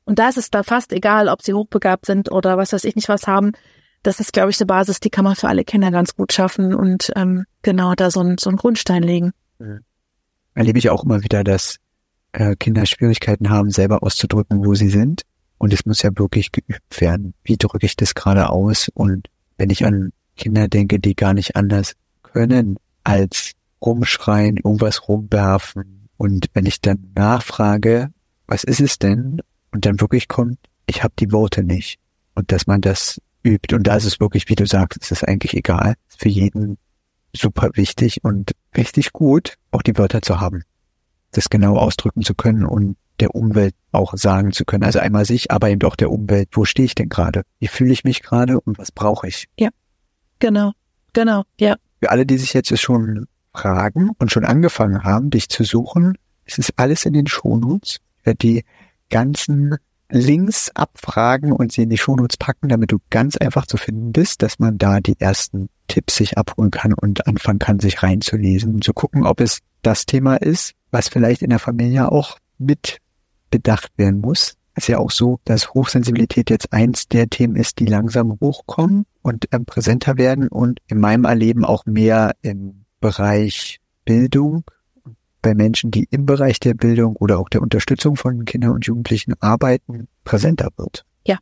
und 0.06 0.20
da 0.20 0.30
ist 0.30 0.38
es 0.38 0.50
da 0.50 0.64
fast 0.64 0.92
egal, 0.92 1.30
ob 1.30 1.42
sie 1.42 1.54
hochbegabt 1.54 2.06
sind 2.06 2.32
oder 2.32 2.58
was 2.58 2.74
weiß 2.74 2.84
ich 2.84 2.96
nicht 2.96 3.08
was 3.08 3.28
haben, 3.28 3.52
das 4.04 4.20
ist, 4.20 4.34
glaube 4.34 4.50
ich, 4.50 4.60
eine 4.60 4.68
Basis, 4.68 5.00
die 5.00 5.10
kann 5.10 5.24
man 5.24 5.36
für 5.36 5.48
alle 5.48 5.64
Kinder 5.64 5.92
ganz 5.92 6.16
gut 6.16 6.34
schaffen 6.34 6.74
und 6.74 7.12
ähm, 7.16 7.46
genau 7.62 7.94
da 7.96 8.10
so, 8.12 8.22
ein, 8.22 8.38
so 8.38 8.50
einen 8.50 8.58
Grundstein 8.58 9.04
legen. 9.04 9.32
Mhm. 9.60 9.82
Erlebe 10.54 10.80
ich 10.80 10.90
auch 10.90 11.04
immer 11.04 11.24
wieder, 11.24 11.44
dass 11.44 11.78
äh, 12.34 12.56
Kinder 12.56 12.86
Schwierigkeiten 12.86 13.50
haben, 13.50 13.70
selber 13.70 14.04
auszudrücken, 14.04 14.66
wo 14.66 14.76
sie 14.76 14.90
sind. 14.90 15.24
Und 15.58 15.74
es 15.74 15.86
muss 15.86 16.02
ja 16.02 16.10
wirklich 16.16 16.52
geübt 16.52 17.00
werden. 17.00 17.34
Wie 17.44 17.58
drücke 17.58 17.86
ich 17.86 17.96
das 17.96 18.16
gerade 18.16 18.50
aus? 18.50 18.90
Und 18.94 19.28
wenn 19.58 19.70
ich 19.70 19.86
an 19.86 20.12
Kinder 20.36 20.68
denke, 20.68 21.00
die 21.00 21.16
gar 21.16 21.34
nicht 21.34 21.56
anders 21.56 21.94
können, 22.24 22.78
als 23.04 23.52
rumschreien, 23.82 24.58
irgendwas 24.58 25.08
rumwerfen. 25.08 26.10
Und 26.18 26.48
wenn 26.54 26.66
ich 26.66 26.82
dann 26.82 27.12
nachfrage, 27.16 28.12
was 28.48 28.64
ist 28.64 28.80
es 28.80 28.98
denn? 28.98 29.42
Und 29.72 29.86
dann 29.86 30.02
wirklich 30.02 30.28
kommt, 30.28 30.58
ich 30.88 31.04
habe 31.04 31.14
die 31.20 31.32
Worte 31.32 31.64
nicht. 31.64 32.00
Und 32.36 32.52
dass 32.52 32.68
man 32.68 32.82
das 32.82 33.22
übt. 33.44 33.76
Und 33.76 33.88
da 33.88 33.96
ist 33.96 34.06
es 34.06 34.20
wirklich, 34.20 34.50
wie 34.50 34.56
du 34.56 34.66
sagst, 34.66 35.02
es 35.02 35.12
ist 35.12 35.28
eigentlich 35.28 35.56
egal. 35.56 35.96
Für 36.08 36.30
jeden 36.30 36.78
super 37.36 37.70
wichtig 37.74 38.24
und 38.24 38.52
richtig 38.76 39.14
gut, 39.14 39.56
auch 39.72 39.82
die 39.82 39.98
Wörter 39.98 40.22
zu 40.22 40.40
haben. 40.40 40.64
Das 41.32 41.50
genau 41.50 41.78
ausdrücken 41.78 42.24
zu 42.24 42.36
können 42.36 42.66
und 42.66 42.98
der 43.20 43.36
Umwelt 43.36 43.76
auch 43.92 44.14
sagen 44.18 44.52
zu 44.52 44.66
können. 44.66 44.84
Also 44.84 45.00
einmal 45.00 45.26
sich, 45.26 45.52
aber 45.52 45.70
eben 45.70 45.82
auch 45.84 45.96
der 45.96 46.12
Umwelt. 46.12 46.50
Wo 46.52 46.66
stehe 46.66 46.86
ich 46.86 46.96
denn 46.96 47.10
gerade? 47.10 47.44
Wie 47.60 47.68
fühle 47.68 47.94
ich 47.94 48.04
mich 48.04 48.22
gerade 48.22 48.60
und 48.60 48.78
was 48.78 48.92
brauche 48.92 49.28
ich? 49.28 49.48
Ja, 49.58 49.70
genau, 50.40 50.74
genau, 51.14 51.44
ja. 51.60 51.76
Für 52.02 52.10
alle, 52.10 52.26
die 52.26 52.38
sich 52.38 52.54
jetzt 52.54 52.76
schon 52.80 53.28
fragen 53.54 54.12
und 54.18 54.32
schon 54.32 54.46
angefangen 54.46 55.04
haben, 55.04 55.30
dich 55.30 55.50
zu 55.50 55.64
suchen, 55.64 56.18
es 56.46 56.58
ist 56.58 56.74
alles 56.78 57.06
in 57.06 57.14
den 57.14 57.28
Shownotes. 57.28 57.98
Ich 58.20 58.26
werde 58.26 58.38
die 58.38 58.66
ganzen 59.10 59.78
Links 60.12 60.70
abfragen 60.76 61.52
und 61.52 61.72
sie 61.72 61.84
in 61.84 61.90
die 61.90 61.98
Shownotes 61.98 62.38
packen, 62.38 62.70
damit 62.70 62.92
du 62.92 62.98
ganz 63.10 63.38
einfach 63.38 63.66
zu 63.66 63.78
finden 63.78 64.12
bist, 64.12 64.42
dass 64.42 64.60
man 64.60 64.78
da 64.78 65.00
die 65.00 65.20
ersten 65.20 65.70
Tipps 65.88 66.18
sich 66.18 66.38
abholen 66.38 66.72
kann 66.72 66.94
und 66.94 67.28
anfangen 67.28 67.60
kann, 67.60 67.80
sich 67.80 68.04
reinzulesen 68.04 68.76
und 68.76 68.84
zu 68.84 68.94
gucken, 68.94 69.26
ob 69.26 69.42
es 69.42 69.60
das 69.82 70.06
Thema 70.06 70.36
ist, 70.36 70.74
was 70.92 71.08
vielleicht 71.08 71.42
in 71.42 71.50
der 71.50 71.60
Familie 71.60 72.12
auch 72.12 72.38
mit 72.58 73.00
bedacht 73.50 73.92
werden 73.98 74.22
muss. 74.22 74.56
Es 74.74 74.84
ist 74.84 74.88
ja 74.88 75.00
auch 75.00 75.12
so, 75.12 75.40
dass 75.44 75.74
Hochsensibilität 75.74 76.50
jetzt 76.50 76.72
eins 76.72 77.08
der 77.08 77.30
Themen 77.30 77.56
ist, 77.56 77.80
die 77.80 77.86
langsam 77.86 78.38
hochkommen 78.40 79.06
und 79.22 79.52
äh, 79.54 79.60
präsenter 79.60 80.18
werden 80.18 80.48
und 80.48 80.80
in 80.88 81.00
meinem 81.00 81.26
Erleben 81.26 81.66
auch 81.66 81.86
mehr 81.86 82.36
im 82.42 82.86
Bereich 83.02 83.80
Bildung 84.06 84.64
bei 85.42 85.54
Menschen, 85.54 85.92
die 85.92 86.08
im 86.12 86.26
Bereich 86.26 86.60
der 86.60 86.74
Bildung 86.74 87.16
oder 87.16 87.40
auch 87.40 87.50
der 87.50 87.62
Unterstützung 87.62 88.16
von 88.16 88.46
Kindern 88.46 88.72
und 88.72 88.86
Jugendlichen 88.86 89.34
arbeiten, 89.40 90.08
präsenter 90.24 90.70
wird. 90.78 91.06
Ja, 91.26 91.38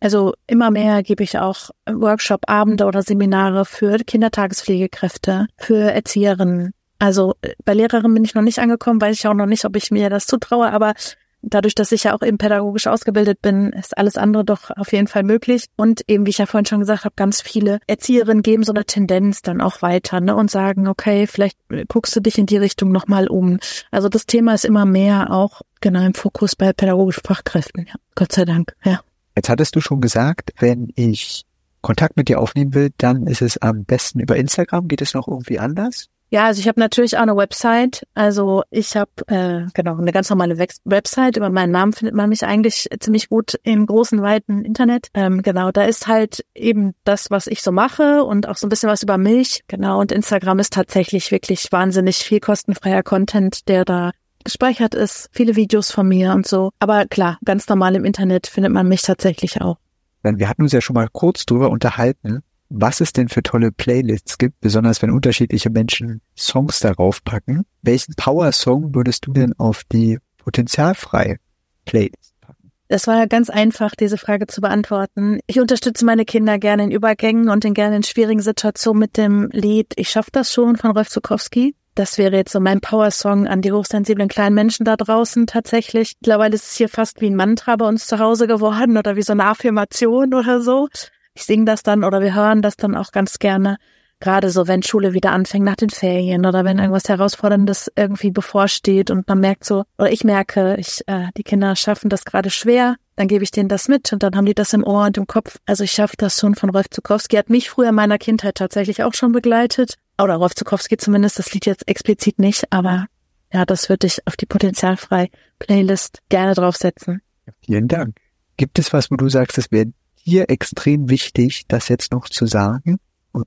also 0.00 0.34
immer 0.46 0.70
mehr 0.70 1.02
gebe 1.02 1.22
ich 1.22 1.38
auch 1.38 1.70
Workshop-Abende 1.90 2.84
oder 2.84 3.02
Seminare 3.02 3.64
für 3.64 3.98
Kindertagespflegekräfte, 3.98 5.46
für 5.56 5.92
Erzieherinnen. 5.92 6.72
Also 6.98 7.34
äh, 7.42 7.50
bei 7.64 7.74
Lehrerinnen 7.74 8.14
bin 8.14 8.24
ich 8.24 8.34
noch 8.34 8.42
nicht 8.42 8.58
angekommen, 8.58 9.00
weiß 9.00 9.18
ich 9.18 9.26
auch 9.26 9.34
noch 9.34 9.46
nicht, 9.46 9.64
ob 9.64 9.76
ich 9.76 9.90
mir 9.90 10.10
das 10.10 10.26
zutraue, 10.26 10.72
aber 10.72 10.94
dadurch, 11.42 11.74
dass 11.74 11.92
ich 11.92 12.04
ja 12.04 12.14
auch 12.14 12.22
eben 12.22 12.38
pädagogisch 12.38 12.86
ausgebildet 12.86 13.40
bin, 13.42 13.72
ist 13.72 13.96
alles 13.96 14.16
andere 14.16 14.44
doch 14.44 14.70
auf 14.70 14.92
jeden 14.92 15.06
Fall 15.06 15.22
möglich. 15.22 15.66
Und 15.76 16.02
eben, 16.08 16.26
wie 16.26 16.30
ich 16.30 16.38
ja 16.38 16.46
vorhin 16.46 16.66
schon 16.66 16.80
gesagt 16.80 17.04
habe, 17.04 17.14
ganz 17.16 17.40
viele 17.40 17.78
Erzieherinnen 17.86 18.42
geben 18.42 18.62
so 18.62 18.72
eine 18.72 18.84
Tendenz 18.84 19.42
dann 19.42 19.60
auch 19.60 19.82
weiter 19.82 20.20
ne, 20.20 20.34
und 20.34 20.50
sagen, 20.50 20.88
okay, 20.88 21.26
vielleicht 21.26 21.58
guckst 21.88 22.14
du 22.16 22.20
dich 22.20 22.38
in 22.38 22.46
die 22.46 22.56
Richtung 22.56 22.90
nochmal 22.90 23.28
um. 23.28 23.58
Also 23.90 24.08
das 24.08 24.26
Thema 24.26 24.54
ist 24.54 24.64
immer 24.64 24.84
mehr 24.84 25.32
auch 25.32 25.62
genau 25.80 26.04
im 26.04 26.14
Fokus 26.14 26.56
bei 26.56 26.72
pädagogischen 26.72 27.22
Fachkräften. 27.24 27.86
Ja, 27.86 27.94
Gott 28.14 28.32
sei 28.32 28.44
Dank, 28.44 28.74
ja. 28.84 29.00
Jetzt 29.36 29.48
hattest 29.48 29.76
du 29.76 29.80
schon 29.80 30.00
gesagt, 30.00 30.52
wenn 30.58 30.88
ich 30.96 31.44
Kontakt 31.82 32.16
mit 32.16 32.28
dir 32.28 32.40
aufnehmen 32.40 32.74
will, 32.74 32.90
dann 32.98 33.26
ist 33.26 33.42
es 33.42 33.58
am 33.58 33.84
besten 33.84 34.18
über 34.18 34.36
Instagram. 34.36 34.88
Geht 34.88 35.02
es 35.02 35.14
noch 35.14 35.28
irgendwie 35.28 35.58
anders? 35.58 36.08
Ja, 36.30 36.46
also 36.46 36.60
ich 36.60 36.66
habe 36.66 36.80
natürlich 36.80 37.16
auch 37.16 37.22
eine 37.22 37.36
Website. 37.36 38.06
Also 38.14 38.64
ich 38.70 38.96
habe 38.96 39.10
äh, 39.28 39.66
genau 39.74 39.96
eine 39.96 40.10
ganz 40.10 40.28
normale 40.28 40.58
Website. 40.58 41.36
Über 41.36 41.50
meinen 41.50 41.70
Namen 41.70 41.92
findet 41.92 42.16
man 42.16 42.28
mich 42.28 42.44
eigentlich 42.44 42.88
ziemlich 42.98 43.28
gut 43.28 43.58
im 43.62 43.86
großen, 43.86 44.20
weiten 44.22 44.64
Internet. 44.64 45.08
Ähm, 45.14 45.42
genau, 45.42 45.70
da 45.70 45.84
ist 45.84 46.08
halt 46.08 46.44
eben 46.54 46.94
das, 47.04 47.30
was 47.30 47.46
ich 47.46 47.62
so 47.62 47.70
mache 47.70 48.24
und 48.24 48.48
auch 48.48 48.56
so 48.56 48.66
ein 48.66 48.70
bisschen 48.70 48.90
was 48.90 49.04
über 49.04 49.18
mich. 49.18 49.62
Genau, 49.68 50.00
und 50.00 50.10
Instagram 50.10 50.58
ist 50.58 50.72
tatsächlich 50.72 51.30
wirklich 51.30 51.70
wahnsinnig 51.70 52.16
viel 52.16 52.40
kostenfreier 52.40 53.04
Content, 53.04 53.68
der 53.68 53.84
da 53.84 54.10
gespeichert 54.42 54.94
ist. 54.94 55.28
Viele 55.32 55.54
Videos 55.54 55.92
von 55.92 56.08
mir 56.08 56.32
und 56.32 56.46
so. 56.46 56.70
Aber 56.80 57.06
klar, 57.06 57.38
ganz 57.44 57.68
normal 57.68 57.94
im 57.94 58.04
Internet 58.04 58.48
findet 58.48 58.72
man 58.72 58.88
mich 58.88 59.02
tatsächlich 59.02 59.60
auch. 59.60 59.76
Wir 60.22 60.48
hatten 60.48 60.62
uns 60.62 60.72
ja 60.72 60.80
schon 60.80 60.94
mal 60.94 61.08
kurz 61.12 61.46
drüber 61.46 61.70
unterhalten 61.70 62.42
was 62.68 63.00
es 63.00 63.12
denn 63.12 63.28
für 63.28 63.42
tolle 63.42 63.72
Playlists 63.72 64.38
gibt, 64.38 64.60
besonders 64.60 65.02
wenn 65.02 65.10
unterschiedliche 65.10 65.70
Menschen 65.70 66.20
Songs 66.36 66.80
darauf 66.80 67.22
packen. 67.24 67.64
Welchen 67.82 68.14
Power-Song 68.14 68.94
würdest 68.94 69.26
du 69.26 69.32
denn 69.32 69.52
auf 69.58 69.82
die 69.84 70.18
potenzialfreie 70.38 71.36
Playlist 71.84 72.34
packen? 72.40 72.72
Das 72.88 73.06
war 73.06 73.26
ganz 73.26 73.50
einfach, 73.50 73.94
diese 73.94 74.18
Frage 74.18 74.46
zu 74.46 74.60
beantworten. 74.60 75.40
Ich 75.46 75.60
unterstütze 75.60 76.04
meine 76.04 76.24
Kinder 76.24 76.58
gerne 76.58 76.84
in 76.84 76.90
Übergängen 76.90 77.48
und 77.48 77.64
in 77.64 77.74
gerne 77.74 77.96
in 77.96 78.02
schwierigen 78.02 78.42
Situationen 78.42 79.00
mit 79.00 79.16
dem 79.16 79.48
Lied 79.52 79.92
Ich 79.96 80.10
schaff 80.10 80.30
das 80.30 80.52
schon 80.52 80.76
von 80.76 80.92
Rolf 80.92 81.08
Zukowski. 81.08 81.74
Das 81.96 82.18
wäre 82.18 82.36
jetzt 82.36 82.52
so 82.52 82.60
mein 82.60 82.82
Power-Song 82.82 83.46
an 83.46 83.62
die 83.62 83.72
hochsensiblen 83.72 84.28
kleinen 84.28 84.54
Menschen 84.54 84.84
da 84.84 84.96
draußen 84.96 85.46
tatsächlich. 85.46 86.12
Mittlerweile 86.20 86.54
ist 86.54 86.66
es 86.66 86.76
hier 86.76 86.90
fast 86.90 87.22
wie 87.22 87.30
ein 87.30 87.36
Mantra 87.36 87.76
bei 87.76 87.88
uns 87.88 88.06
zu 88.06 88.18
Hause 88.18 88.46
geworden 88.46 88.98
oder 88.98 89.16
wie 89.16 89.22
so 89.22 89.32
eine 89.32 89.46
Affirmation 89.46 90.34
oder 90.34 90.60
so 90.60 90.88
ich 91.36 91.44
singe 91.44 91.66
das 91.66 91.82
dann 91.82 92.02
oder 92.02 92.20
wir 92.20 92.34
hören 92.34 92.62
das 92.62 92.76
dann 92.76 92.96
auch 92.96 93.12
ganz 93.12 93.38
gerne. 93.38 93.76
Gerade 94.18 94.48
so, 94.48 94.66
wenn 94.66 94.82
Schule 94.82 95.12
wieder 95.12 95.32
anfängt 95.32 95.66
nach 95.66 95.76
den 95.76 95.90
Ferien 95.90 96.46
oder 96.46 96.64
wenn 96.64 96.78
irgendwas 96.78 97.06
Herausforderndes 97.10 97.92
irgendwie 97.94 98.30
bevorsteht 98.30 99.10
und 99.10 99.28
man 99.28 99.40
merkt 99.40 99.66
so, 99.66 99.84
oder 99.98 100.10
ich 100.10 100.24
merke, 100.24 100.76
ich, 100.78 101.02
äh, 101.06 101.26
die 101.36 101.42
Kinder 101.42 101.76
schaffen 101.76 102.08
das 102.08 102.24
gerade 102.24 102.48
schwer, 102.48 102.96
dann 103.16 103.28
gebe 103.28 103.44
ich 103.44 103.50
denen 103.50 103.68
das 103.68 103.88
mit 103.88 104.10
und 104.14 104.22
dann 104.22 104.34
haben 104.34 104.46
die 104.46 104.54
das 104.54 104.72
im 104.72 104.82
Ohr 104.82 105.04
und 105.04 105.18
im 105.18 105.26
Kopf. 105.26 105.58
Also 105.66 105.84
ich 105.84 105.92
schaffe 105.92 106.16
das 106.16 106.40
schon 106.40 106.54
von 106.54 106.70
Rolf 106.70 106.88
Zukowski, 106.90 107.36
hat 107.36 107.50
mich 107.50 107.68
früher 107.68 107.90
in 107.90 107.94
meiner 107.94 108.16
Kindheit 108.16 108.54
tatsächlich 108.54 109.02
auch 109.02 109.12
schon 109.12 109.32
begleitet. 109.32 109.96
Oder 110.18 110.36
Rolf 110.36 110.54
Zukowski 110.54 110.96
zumindest, 110.96 111.38
das 111.38 111.52
Lied 111.52 111.66
jetzt 111.66 111.86
explizit 111.86 112.38
nicht, 112.38 112.72
aber 112.72 113.08
ja, 113.52 113.66
das 113.66 113.90
würde 113.90 114.06
ich 114.06 114.26
auf 114.26 114.36
die 114.36 114.46
potenzialfrei 114.46 115.28
Playlist 115.58 116.20
gerne 116.30 116.54
draufsetzen. 116.54 117.20
Vielen 117.60 117.88
Dank. 117.88 118.16
Gibt 118.56 118.78
es 118.78 118.94
was, 118.94 119.10
wo 119.10 119.16
du 119.16 119.28
sagst, 119.28 119.58
das 119.58 119.70
wäre 119.70 119.92
hier 120.26 120.50
extrem 120.50 121.08
wichtig, 121.08 121.66
das 121.68 121.88
jetzt 121.88 122.10
noch 122.10 122.28
zu 122.28 122.46
sagen 122.46 122.98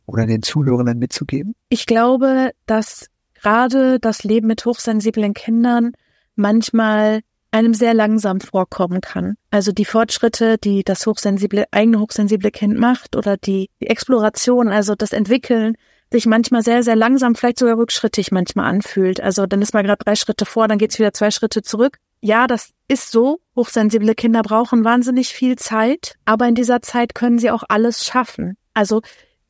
oder 0.05 0.25
den 0.25 0.41
Zuhörern 0.41 0.97
mitzugeben? 0.97 1.53
Ich 1.67 1.85
glaube, 1.85 2.51
dass 2.65 3.07
gerade 3.33 3.99
das 3.99 4.23
Leben 4.23 4.47
mit 4.47 4.65
hochsensiblen 4.65 5.33
Kindern 5.33 5.91
manchmal 6.35 7.19
einem 7.51 7.73
sehr 7.73 7.93
langsam 7.93 8.39
vorkommen 8.39 9.01
kann. 9.01 9.35
Also 9.51 9.73
die 9.73 9.83
Fortschritte, 9.83 10.57
die 10.57 10.83
das 10.83 11.05
hochsensible, 11.05 11.65
eigene 11.71 11.99
hochsensible 11.99 12.51
Kind 12.51 12.77
macht 12.77 13.17
oder 13.17 13.35
die, 13.35 13.69
die 13.81 13.87
Exploration, 13.87 14.69
also 14.69 14.95
das 14.95 15.11
Entwickeln, 15.11 15.75
sich 16.11 16.27
manchmal 16.27 16.63
sehr, 16.63 16.83
sehr 16.83 16.95
langsam, 16.95 17.35
vielleicht 17.35 17.59
sogar 17.59 17.77
rückschrittig 17.77 18.31
manchmal 18.31 18.69
anfühlt. 18.69 19.19
Also 19.19 19.47
dann 19.47 19.61
ist 19.61 19.73
man 19.73 19.85
gerade 19.85 20.03
drei 20.03 20.15
Schritte 20.15 20.45
vor, 20.45 20.67
dann 20.67 20.77
geht's 20.77 20.97
wieder 20.97 21.13
zwei 21.13 21.29
Schritte 21.29 21.61
zurück 21.61 21.97
ja, 22.21 22.47
das 22.47 22.71
ist 22.87 23.11
so. 23.11 23.39
Hochsensible 23.55 24.15
Kinder 24.15 24.41
brauchen 24.41 24.83
wahnsinnig 24.83 25.29
viel 25.29 25.57
Zeit, 25.57 26.15
aber 26.25 26.47
in 26.47 26.55
dieser 26.55 26.81
Zeit 26.81 27.15
können 27.15 27.39
sie 27.39 27.51
auch 27.51 27.63
alles 27.67 28.05
schaffen. 28.05 28.57
Also 28.73 29.01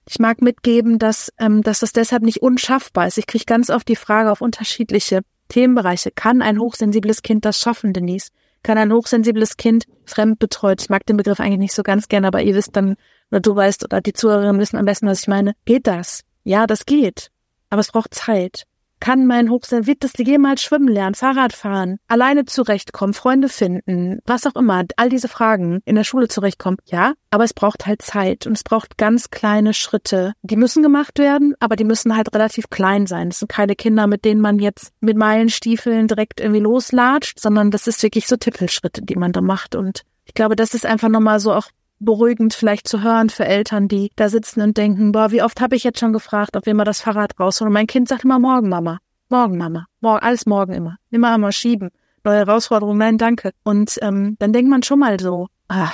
ich 0.07 0.19
mag 0.19 0.41
mitgeben, 0.41 0.99
dass, 0.99 1.31
ähm, 1.39 1.61
dass 1.61 1.79
das 1.79 1.93
deshalb 1.93 2.23
nicht 2.23 2.41
unschaffbar 2.41 3.07
ist. 3.07 3.17
Ich 3.17 3.27
kriege 3.27 3.45
ganz 3.45 3.69
oft 3.69 3.87
die 3.87 3.95
Frage 3.95 4.31
auf 4.31 4.41
unterschiedliche 4.41 5.21
Themenbereiche. 5.49 6.11
Kann 6.11 6.41
ein 6.41 6.59
hochsensibles 6.59 7.21
Kind 7.21 7.45
das 7.45 7.59
schaffen, 7.59 7.93
Denise? 7.93 8.29
Kann 8.63 8.77
ein 8.77 8.91
hochsensibles 8.91 9.57
Kind 9.57 9.85
fremdbetreut, 10.05 10.81
ich 10.81 10.89
mag 10.89 11.05
den 11.05 11.17
Begriff 11.17 11.39
eigentlich 11.39 11.59
nicht 11.59 11.73
so 11.73 11.83
ganz 11.83 12.07
gerne, 12.09 12.27
aber 12.27 12.41
ihr 12.41 12.55
wisst 12.55 12.75
dann, 12.75 12.95
oder 13.31 13.39
du 13.39 13.55
weißt, 13.55 13.85
oder 13.85 14.01
die 14.01 14.13
Zuhörerinnen 14.13 14.59
wissen 14.59 14.77
am 14.77 14.85
besten, 14.85 15.07
was 15.07 15.21
ich 15.21 15.27
meine. 15.27 15.53
Geht 15.65 15.87
das? 15.87 16.23
Ja, 16.43 16.67
das 16.67 16.85
geht. 16.85 17.29
Aber 17.69 17.79
es 17.79 17.91
braucht 17.91 18.13
Zeit. 18.13 18.65
Kann 18.99 19.25
mein 19.25 19.49
Hochsensibelste 19.49 20.23
jemals 20.23 20.61
schwimmen 20.61 20.87
lernen, 20.87 21.15
Fahrrad 21.15 21.53
fahren, 21.53 21.97
alleine 22.07 22.45
zurechtkommen, 22.45 23.13
Freunde 23.13 23.49
finden, 23.49 24.19
was 24.25 24.45
auch 24.45 24.55
immer, 24.55 24.83
all 24.97 25.09
diese 25.09 25.27
Fragen 25.27 25.81
in 25.85 25.95
der 25.95 26.03
Schule 26.03 26.27
zurechtkommen. 26.27 26.77
Ja, 26.85 27.13
aber 27.31 27.43
es 27.43 27.53
braucht 27.53 27.85
halt 27.85 28.01
Zeit 28.01 28.47
und 28.47 28.53
es 28.53 28.63
braucht 28.63 28.97
ganz 28.97 29.29
kleine 29.29 29.73
Schritte. 29.73 30.33
Die 30.41 30.55
müssen 30.55 30.83
gemacht 30.83 31.19
werden, 31.19 31.55
aber 31.59 31.75
die 31.75 31.83
müssen 31.83 32.15
halt 32.15 32.33
relativ 32.33 32.69
klein 32.69 33.07
sein. 33.07 33.29
Das 33.29 33.39
sind 33.39 33.49
keine 33.49 33.75
Kinder, 33.75 34.07
mit 34.07 34.25
denen 34.25 34.41
man 34.41 34.59
jetzt 34.59 34.91
mit 34.99 35.17
Meilenstiefeln 35.17 36.07
direkt 36.07 36.39
irgendwie 36.39 36.61
loslatscht, 36.61 37.39
sondern 37.39 37.71
das 37.71 37.87
ist 37.87 38.03
wirklich 38.03 38.27
so 38.27 38.37
Tippelschritte, 38.37 39.01
die 39.01 39.15
man 39.15 39.31
da 39.31 39.41
macht 39.41 39.75
und 39.75 40.03
ich 40.29 40.35
glaube, 40.35 40.55
das 40.55 40.75
ist 40.75 40.85
einfach 40.85 41.09
nochmal 41.09 41.39
so 41.39 41.51
auch 41.51 41.69
beruhigend 41.99 42.53
vielleicht 42.53 42.87
zu 42.87 43.03
hören 43.03 43.29
für 43.29 43.45
Eltern, 43.45 43.87
die 43.87 44.11
da 44.15 44.29
sitzen 44.29 44.61
und 44.61 44.77
denken, 44.77 45.11
boah, 45.11 45.31
wie 45.31 45.43
oft 45.43 45.61
habe 45.61 45.75
ich 45.75 45.83
jetzt 45.83 45.99
schon 45.99 46.13
gefragt, 46.13 46.55
ob 46.55 46.65
wir 46.65 46.73
mal 46.73 46.85
das 46.85 47.01
Fahrrad 47.01 47.39
rausholen. 47.39 47.69
Und 47.69 47.73
mein 47.73 47.87
Kind 47.87 48.07
sagt 48.07 48.23
immer, 48.23 48.39
morgen, 48.39 48.69
Mama. 48.69 48.99
Morgen, 49.29 49.57
Mama. 49.57 49.85
Morgen, 50.01 50.23
alles 50.23 50.45
morgen 50.45 50.73
immer. 50.73 50.97
Immer 51.11 51.33
einmal 51.33 51.51
schieben. 51.51 51.89
Neue 52.23 52.37
Herausforderung, 52.37 52.97
nein, 52.97 53.17
danke. 53.17 53.51
Und 53.63 53.97
ähm, 54.01 54.35
dann 54.39 54.53
denkt 54.53 54.69
man 54.69 54.83
schon 54.83 54.99
mal 54.99 55.19
so, 55.19 55.47
ah, 55.67 55.91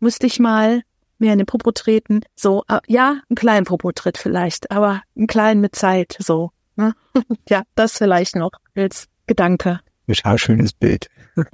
müsste 0.00 0.26
ich 0.26 0.38
mal 0.38 0.82
mehr 1.18 1.32
in 1.32 1.38
den 1.38 1.46
Popo 1.46 1.72
treten. 1.72 2.20
So, 2.34 2.64
äh, 2.68 2.80
ja, 2.86 3.20
einen 3.28 3.36
kleinen 3.36 3.64
Popo-Tritt 3.64 4.18
vielleicht, 4.18 4.70
aber 4.70 5.02
einen 5.16 5.26
kleinen 5.26 5.60
mit 5.60 5.74
Zeit, 5.74 6.16
so. 6.18 6.52
Ne? 6.76 6.94
ja, 7.48 7.62
das 7.74 7.98
vielleicht 7.98 8.36
noch 8.36 8.52
als 8.74 9.08
Gedanke. 9.26 9.80
Ja, 10.06 10.38
schönes 10.38 10.72
Bild. 10.72 11.08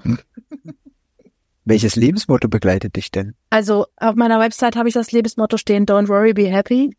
Welches 1.64 1.96
Lebensmotto 1.96 2.48
begleitet 2.48 2.96
dich 2.96 3.10
denn? 3.10 3.34
Also 3.50 3.86
auf 3.96 4.16
meiner 4.16 4.38
Website 4.38 4.76
habe 4.76 4.88
ich 4.88 4.94
das 4.94 5.12
Lebensmotto 5.12 5.56
stehen, 5.56 5.86
Don't 5.86 6.08
worry, 6.08 6.34
be 6.34 6.46
happy. 6.46 6.94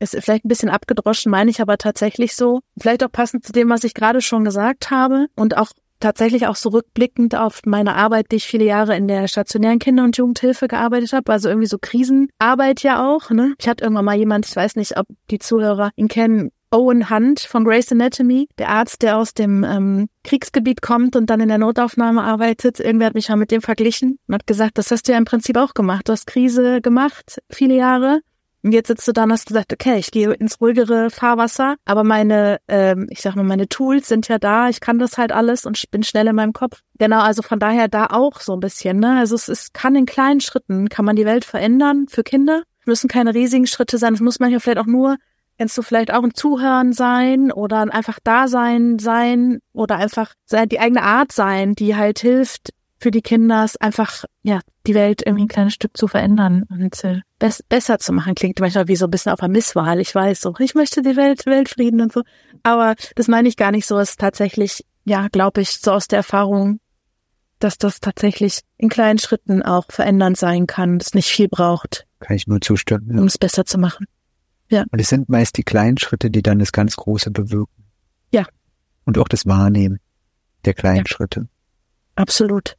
Ist 0.00 0.16
vielleicht 0.20 0.44
ein 0.44 0.48
bisschen 0.48 0.70
abgedroschen, 0.70 1.30
meine 1.30 1.50
ich 1.50 1.60
aber 1.60 1.76
tatsächlich 1.76 2.34
so. 2.34 2.60
Vielleicht 2.80 3.04
auch 3.04 3.12
passend 3.12 3.44
zu 3.44 3.52
dem, 3.52 3.68
was 3.68 3.84
ich 3.84 3.94
gerade 3.94 4.20
schon 4.20 4.44
gesagt 4.44 4.90
habe 4.90 5.26
und 5.34 5.56
auch 5.56 5.72
tatsächlich 6.00 6.46
auch 6.46 6.56
so 6.56 6.68
rückblickend 6.70 7.34
auf 7.34 7.62
meine 7.64 7.96
Arbeit, 7.96 8.26
die 8.30 8.36
ich 8.36 8.46
viele 8.46 8.64
Jahre 8.64 8.96
in 8.96 9.08
der 9.08 9.28
stationären 9.28 9.78
Kinder- 9.78 10.04
und 10.04 10.16
Jugendhilfe 10.16 10.68
gearbeitet 10.68 11.12
habe, 11.12 11.32
also 11.32 11.48
irgendwie 11.48 11.66
so 11.66 11.78
Krisenarbeit 11.78 12.82
ja 12.82 13.04
auch. 13.04 13.30
Ne? 13.30 13.54
Ich 13.58 13.68
hatte 13.68 13.84
irgendwann 13.84 14.04
mal 14.04 14.16
jemand, 14.16 14.46
ich 14.46 14.54
weiß 14.54 14.76
nicht, 14.76 14.96
ob 14.96 15.06
die 15.30 15.38
Zuhörer 15.38 15.90
ihn 15.96 16.08
kennen, 16.08 16.50
Owen 16.70 17.08
Hunt 17.08 17.40
von 17.40 17.64
Grey's 17.64 17.90
Anatomy, 17.90 18.48
der 18.58 18.68
Arzt, 18.68 19.02
der 19.02 19.16
aus 19.16 19.32
dem 19.32 19.64
ähm, 19.64 20.08
Kriegsgebiet 20.24 20.82
kommt 20.82 21.16
und 21.16 21.30
dann 21.30 21.40
in 21.40 21.48
der 21.48 21.58
Notaufnahme 21.58 22.22
arbeitet. 22.22 22.78
Irgendwer 22.78 23.06
hat 23.06 23.14
mich 23.14 23.28
mal 23.28 23.36
mit 23.36 23.50
dem 23.50 23.62
verglichen 23.62 24.18
und 24.26 24.34
hat 24.34 24.46
gesagt, 24.46 24.76
das 24.76 24.90
hast 24.90 25.08
du 25.08 25.12
ja 25.12 25.18
im 25.18 25.24
Prinzip 25.24 25.56
auch 25.56 25.72
gemacht. 25.72 26.08
Du 26.08 26.12
hast 26.12 26.26
Krise 26.26 26.80
gemacht, 26.82 27.40
viele 27.50 27.74
Jahre. 27.74 28.20
Und 28.62 28.72
jetzt 28.72 28.88
sitzt 28.88 29.06
du 29.06 29.12
da 29.12 29.24
und 29.24 29.32
hast 29.32 29.46
gesagt, 29.46 29.72
okay, 29.72 29.98
ich 29.98 30.10
gehe 30.10 30.32
ins 30.32 30.60
ruhigere 30.60 31.10
Fahrwasser, 31.10 31.76
aber 31.84 32.02
meine, 32.02 32.58
ähm, 32.66 33.06
ich 33.08 33.20
sag 33.20 33.36
mal, 33.36 33.44
meine 33.44 33.68
Tools 33.68 34.08
sind 34.08 34.26
ja 34.26 34.38
da, 34.38 34.68
ich 34.68 34.80
kann 34.80 34.98
das 34.98 35.16
halt 35.16 35.30
alles 35.30 35.64
und 35.64 35.80
bin 35.92 36.02
schnell 36.02 36.26
in 36.26 36.34
meinem 36.34 36.52
Kopf. 36.52 36.82
Genau, 36.98 37.20
also 37.20 37.42
von 37.42 37.60
daher 37.60 37.86
da 37.86 38.06
auch 38.06 38.40
so 38.40 38.54
ein 38.54 38.60
bisschen, 38.60 38.98
ne? 38.98 39.16
Also 39.16 39.36
es, 39.36 39.48
es 39.48 39.72
kann 39.72 39.94
in 39.94 40.06
kleinen 40.06 40.40
Schritten, 40.40 40.88
kann 40.88 41.04
man 41.04 41.14
die 41.14 41.24
Welt 41.24 41.44
verändern 41.44 42.06
für 42.08 42.24
Kinder. 42.24 42.64
Es 42.80 42.86
müssen 42.86 43.08
keine 43.08 43.32
riesigen 43.32 43.68
Schritte 43.68 43.96
sein, 43.96 44.14
es 44.14 44.20
muss 44.20 44.40
manchmal 44.40 44.60
vielleicht 44.60 44.78
auch 44.78 44.86
nur 44.86 45.18
Kannst 45.58 45.76
du 45.76 45.82
vielleicht 45.82 46.12
auch 46.12 46.22
ein 46.22 46.34
Zuhören 46.34 46.92
sein 46.92 47.50
oder 47.50 47.80
ein 47.80 47.90
einfach 47.90 48.18
Dasein 48.22 48.98
sein 48.98 49.58
oder 49.72 49.96
einfach 49.96 50.34
die 50.50 50.78
eigene 50.78 51.02
Art 51.02 51.32
sein, 51.32 51.74
die 51.74 51.96
halt 51.96 52.20
hilft 52.20 52.70
für 53.00 53.10
die 53.10 53.22
Kinder, 53.22 53.68
einfach 53.80 54.24
ja 54.42 54.60
die 54.86 54.94
Welt 54.94 55.22
irgendwie 55.24 55.44
ein 55.44 55.48
kleines 55.48 55.74
Stück 55.74 55.96
zu 55.96 56.08
verändern 56.08 56.64
und 56.68 57.04
äh, 57.04 57.20
bess 57.38 57.62
besser 57.68 57.98
zu 57.98 58.12
machen. 58.12 58.34
Klingt 58.34 58.58
manchmal 58.60 58.88
wie 58.88 58.96
so 58.96 59.06
ein 59.06 59.10
bisschen 59.10 59.32
auf 59.32 59.40
einer 59.40 59.52
Misswahl. 59.52 60.00
Ich 60.00 60.14
weiß 60.14 60.40
so, 60.40 60.54
ich 60.58 60.74
möchte 60.74 61.02
die 61.02 61.16
Welt 61.16 61.46
Weltfrieden 61.46 62.00
und 62.00 62.12
so, 62.12 62.22
aber 62.62 62.94
das 63.14 63.28
meine 63.28 63.48
ich 63.48 63.56
gar 63.56 63.70
nicht 63.70 63.86
so. 63.86 63.98
Es 63.98 64.10
ist 64.10 64.20
tatsächlich 64.20 64.84
ja, 65.08 65.28
glaube 65.28 65.60
ich, 65.62 65.78
so 65.78 65.92
aus 65.92 66.06
der 66.06 66.18
Erfahrung, 66.18 66.80
dass 67.58 67.78
das 67.78 68.00
tatsächlich 68.00 68.60
in 68.76 68.88
kleinen 68.88 69.18
Schritten 69.18 69.62
auch 69.62 69.86
verändernd 69.88 70.36
sein 70.36 70.66
kann, 70.66 70.98
es 70.98 71.14
nicht 71.14 71.28
viel 71.28 71.48
braucht. 71.48 72.06
Kann 72.20 72.36
ich 72.36 72.46
nur 72.46 72.60
zustimmen. 72.60 73.10
Ja. 73.10 73.18
Um 73.18 73.26
es 73.26 73.38
besser 73.38 73.64
zu 73.64 73.78
machen. 73.78 74.06
Ja. 74.70 74.84
Und 74.90 75.00
es 75.00 75.08
sind 75.08 75.28
meist 75.28 75.56
die 75.56 75.62
kleinen 75.62 75.98
Schritte, 75.98 76.30
die 76.30 76.42
dann 76.42 76.58
das 76.58 76.72
ganz 76.72 76.96
Große 76.96 77.30
bewirken. 77.30 77.84
Ja. 78.32 78.44
Und 79.04 79.18
auch 79.18 79.28
das 79.28 79.46
Wahrnehmen 79.46 79.98
der 80.64 80.74
kleinen 80.74 81.04
ja. 81.06 81.08
Schritte. 81.08 81.48
Absolut. 82.14 82.76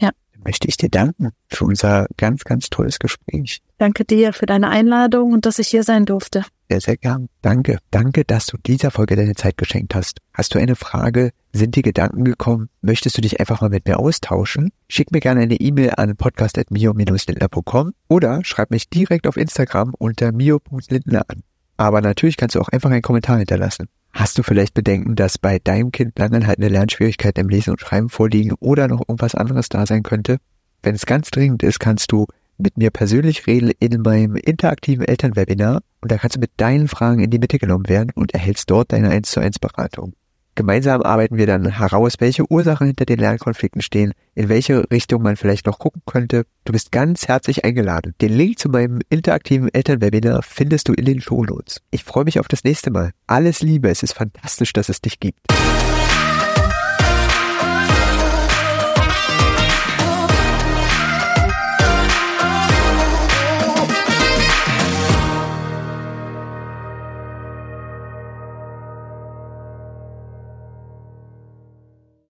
Ja. 0.00 0.10
Dann 0.32 0.42
möchte 0.44 0.68
ich 0.68 0.76
dir 0.76 0.88
danken 0.88 1.32
für 1.48 1.64
unser 1.64 2.06
ganz, 2.16 2.44
ganz 2.44 2.70
tolles 2.70 2.98
Gespräch. 2.98 3.60
Danke 3.76 4.04
dir 4.04 4.32
für 4.32 4.46
deine 4.46 4.68
Einladung 4.68 5.32
und 5.32 5.44
dass 5.44 5.58
ich 5.58 5.68
hier 5.68 5.82
sein 5.82 6.06
durfte. 6.06 6.44
Sehr, 6.70 6.80
sehr 6.82 6.96
gern. 6.98 7.28
Danke. 7.40 7.78
Danke, 7.90 8.24
dass 8.24 8.46
du 8.46 8.58
dieser 8.58 8.90
Folge 8.90 9.16
deine 9.16 9.34
Zeit 9.34 9.56
geschenkt 9.56 9.94
hast. 9.94 10.18
Hast 10.34 10.54
du 10.54 10.58
eine 10.58 10.76
Frage? 10.76 11.30
Sind 11.50 11.76
dir 11.76 11.82
Gedanken 11.82 12.24
gekommen? 12.24 12.68
Möchtest 12.82 13.16
du 13.16 13.22
dich 13.22 13.40
einfach 13.40 13.62
mal 13.62 13.70
mit 13.70 13.86
mir 13.86 13.98
austauschen? 13.98 14.70
Schick 14.86 15.10
mir 15.10 15.20
gerne 15.20 15.40
eine 15.40 15.54
E-Mail 15.54 15.94
an 15.96 16.14
podcast.mio-lindner.com 16.16 17.94
oder 18.08 18.44
schreib 18.44 18.70
mich 18.70 18.90
direkt 18.90 19.26
auf 19.26 19.38
Instagram 19.38 19.94
unter 19.96 20.30
mio.lindner 20.30 21.24
an. 21.28 21.42
Aber 21.78 22.02
natürlich 22.02 22.36
kannst 22.36 22.54
du 22.54 22.60
auch 22.60 22.68
einfach 22.68 22.90
einen 22.90 23.02
Kommentar 23.02 23.38
hinterlassen. 23.38 23.88
Hast 24.12 24.36
du 24.36 24.42
vielleicht 24.42 24.74
Bedenken, 24.74 25.16
dass 25.16 25.38
bei 25.38 25.58
deinem 25.58 25.90
Kind 25.90 26.18
langanhaltende 26.18 26.68
Lernschwierigkeiten 26.68 27.44
im 27.44 27.48
Lesen 27.48 27.70
und 27.70 27.80
Schreiben 27.80 28.10
vorliegen 28.10 28.52
oder 28.60 28.88
noch 28.88 29.00
irgendwas 29.08 29.34
anderes 29.34 29.70
da 29.70 29.86
sein 29.86 30.02
könnte? 30.02 30.36
Wenn 30.82 30.94
es 30.94 31.06
ganz 31.06 31.30
dringend 31.30 31.62
ist, 31.62 31.80
kannst 31.80 32.12
du 32.12 32.26
mit 32.58 32.76
mir 32.76 32.90
persönlich 32.90 33.46
reden 33.46 33.70
in 33.78 34.02
meinem 34.02 34.36
interaktiven 34.36 35.04
Elternwebinar 35.04 35.80
und 36.00 36.12
da 36.12 36.18
kannst 36.18 36.36
du 36.36 36.40
mit 36.40 36.50
deinen 36.56 36.88
Fragen 36.88 37.20
in 37.20 37.30
die 37.30 37.38
Mitte 37.38 37.58
genommen 37.58 37.88
werden 37.88 38.12
und 38.14 38.34
erhältst 38.34 38.70
dort 38.70 38.92
deine 38.92 39.10
1 39.10 39.30
zu 39.30 39.40
1 39.40 39.58
Beratung. 39.58 40.14
Gemeinsam 40.58 41.02
arbeiten 41.02 41.36
wir 41.36 41.46
dann 41.46 41.68
heraus, 41.68 42.14
welche 42.18 42.50
Ursachen 42.50 42.88
hinter 42.88 43.04
den 43.04 43.20
Lernkonflikten 43.20 43.80
stehen, 43.80 44.12
in 44.34 44.48
welche 44.48 44.90
Richtung 44.90 45.22
man 45.22 45.36
vielleicht 45.36 45.66
noch 45.66 45.78
gucken 45.78 46.02
könnte. 46.04 46.46
Du 46.64 46.72
bist 46.72 46.90
ganz 46.90 47.28
herzlich 47.28 47.64
eingeladen. 47.64 48.16
Den 48.20 48.32
Link 48.32 48.58
zu 48.58 48.68
meinem 48.68 48.98
interaktiven 49.08 49.72
Elternwebinar 49.72 50.42
findest 50.42 50.88
du 50.88 50.94
in 50.94 51.04
den 51.04 51.20
Shownotes. 51.20 51.80
Ich 51.92 52.02
freue 52.02 52.24
mich 52.24 52.40
auf 52.40 52.48
das 52.48 52.64
nächste 52.64 52.90
Mal. 52.90 53.12
Alles 53.28 53.62
Liebe, 53.62 53.88
es 53.88 54.02
ist 54.02 54.14
fantastisch, 54.14 54.72
dass 54.72 54.88
es 54.88 55.00
dich 55.00 55.20
gibt. 55.20 55.38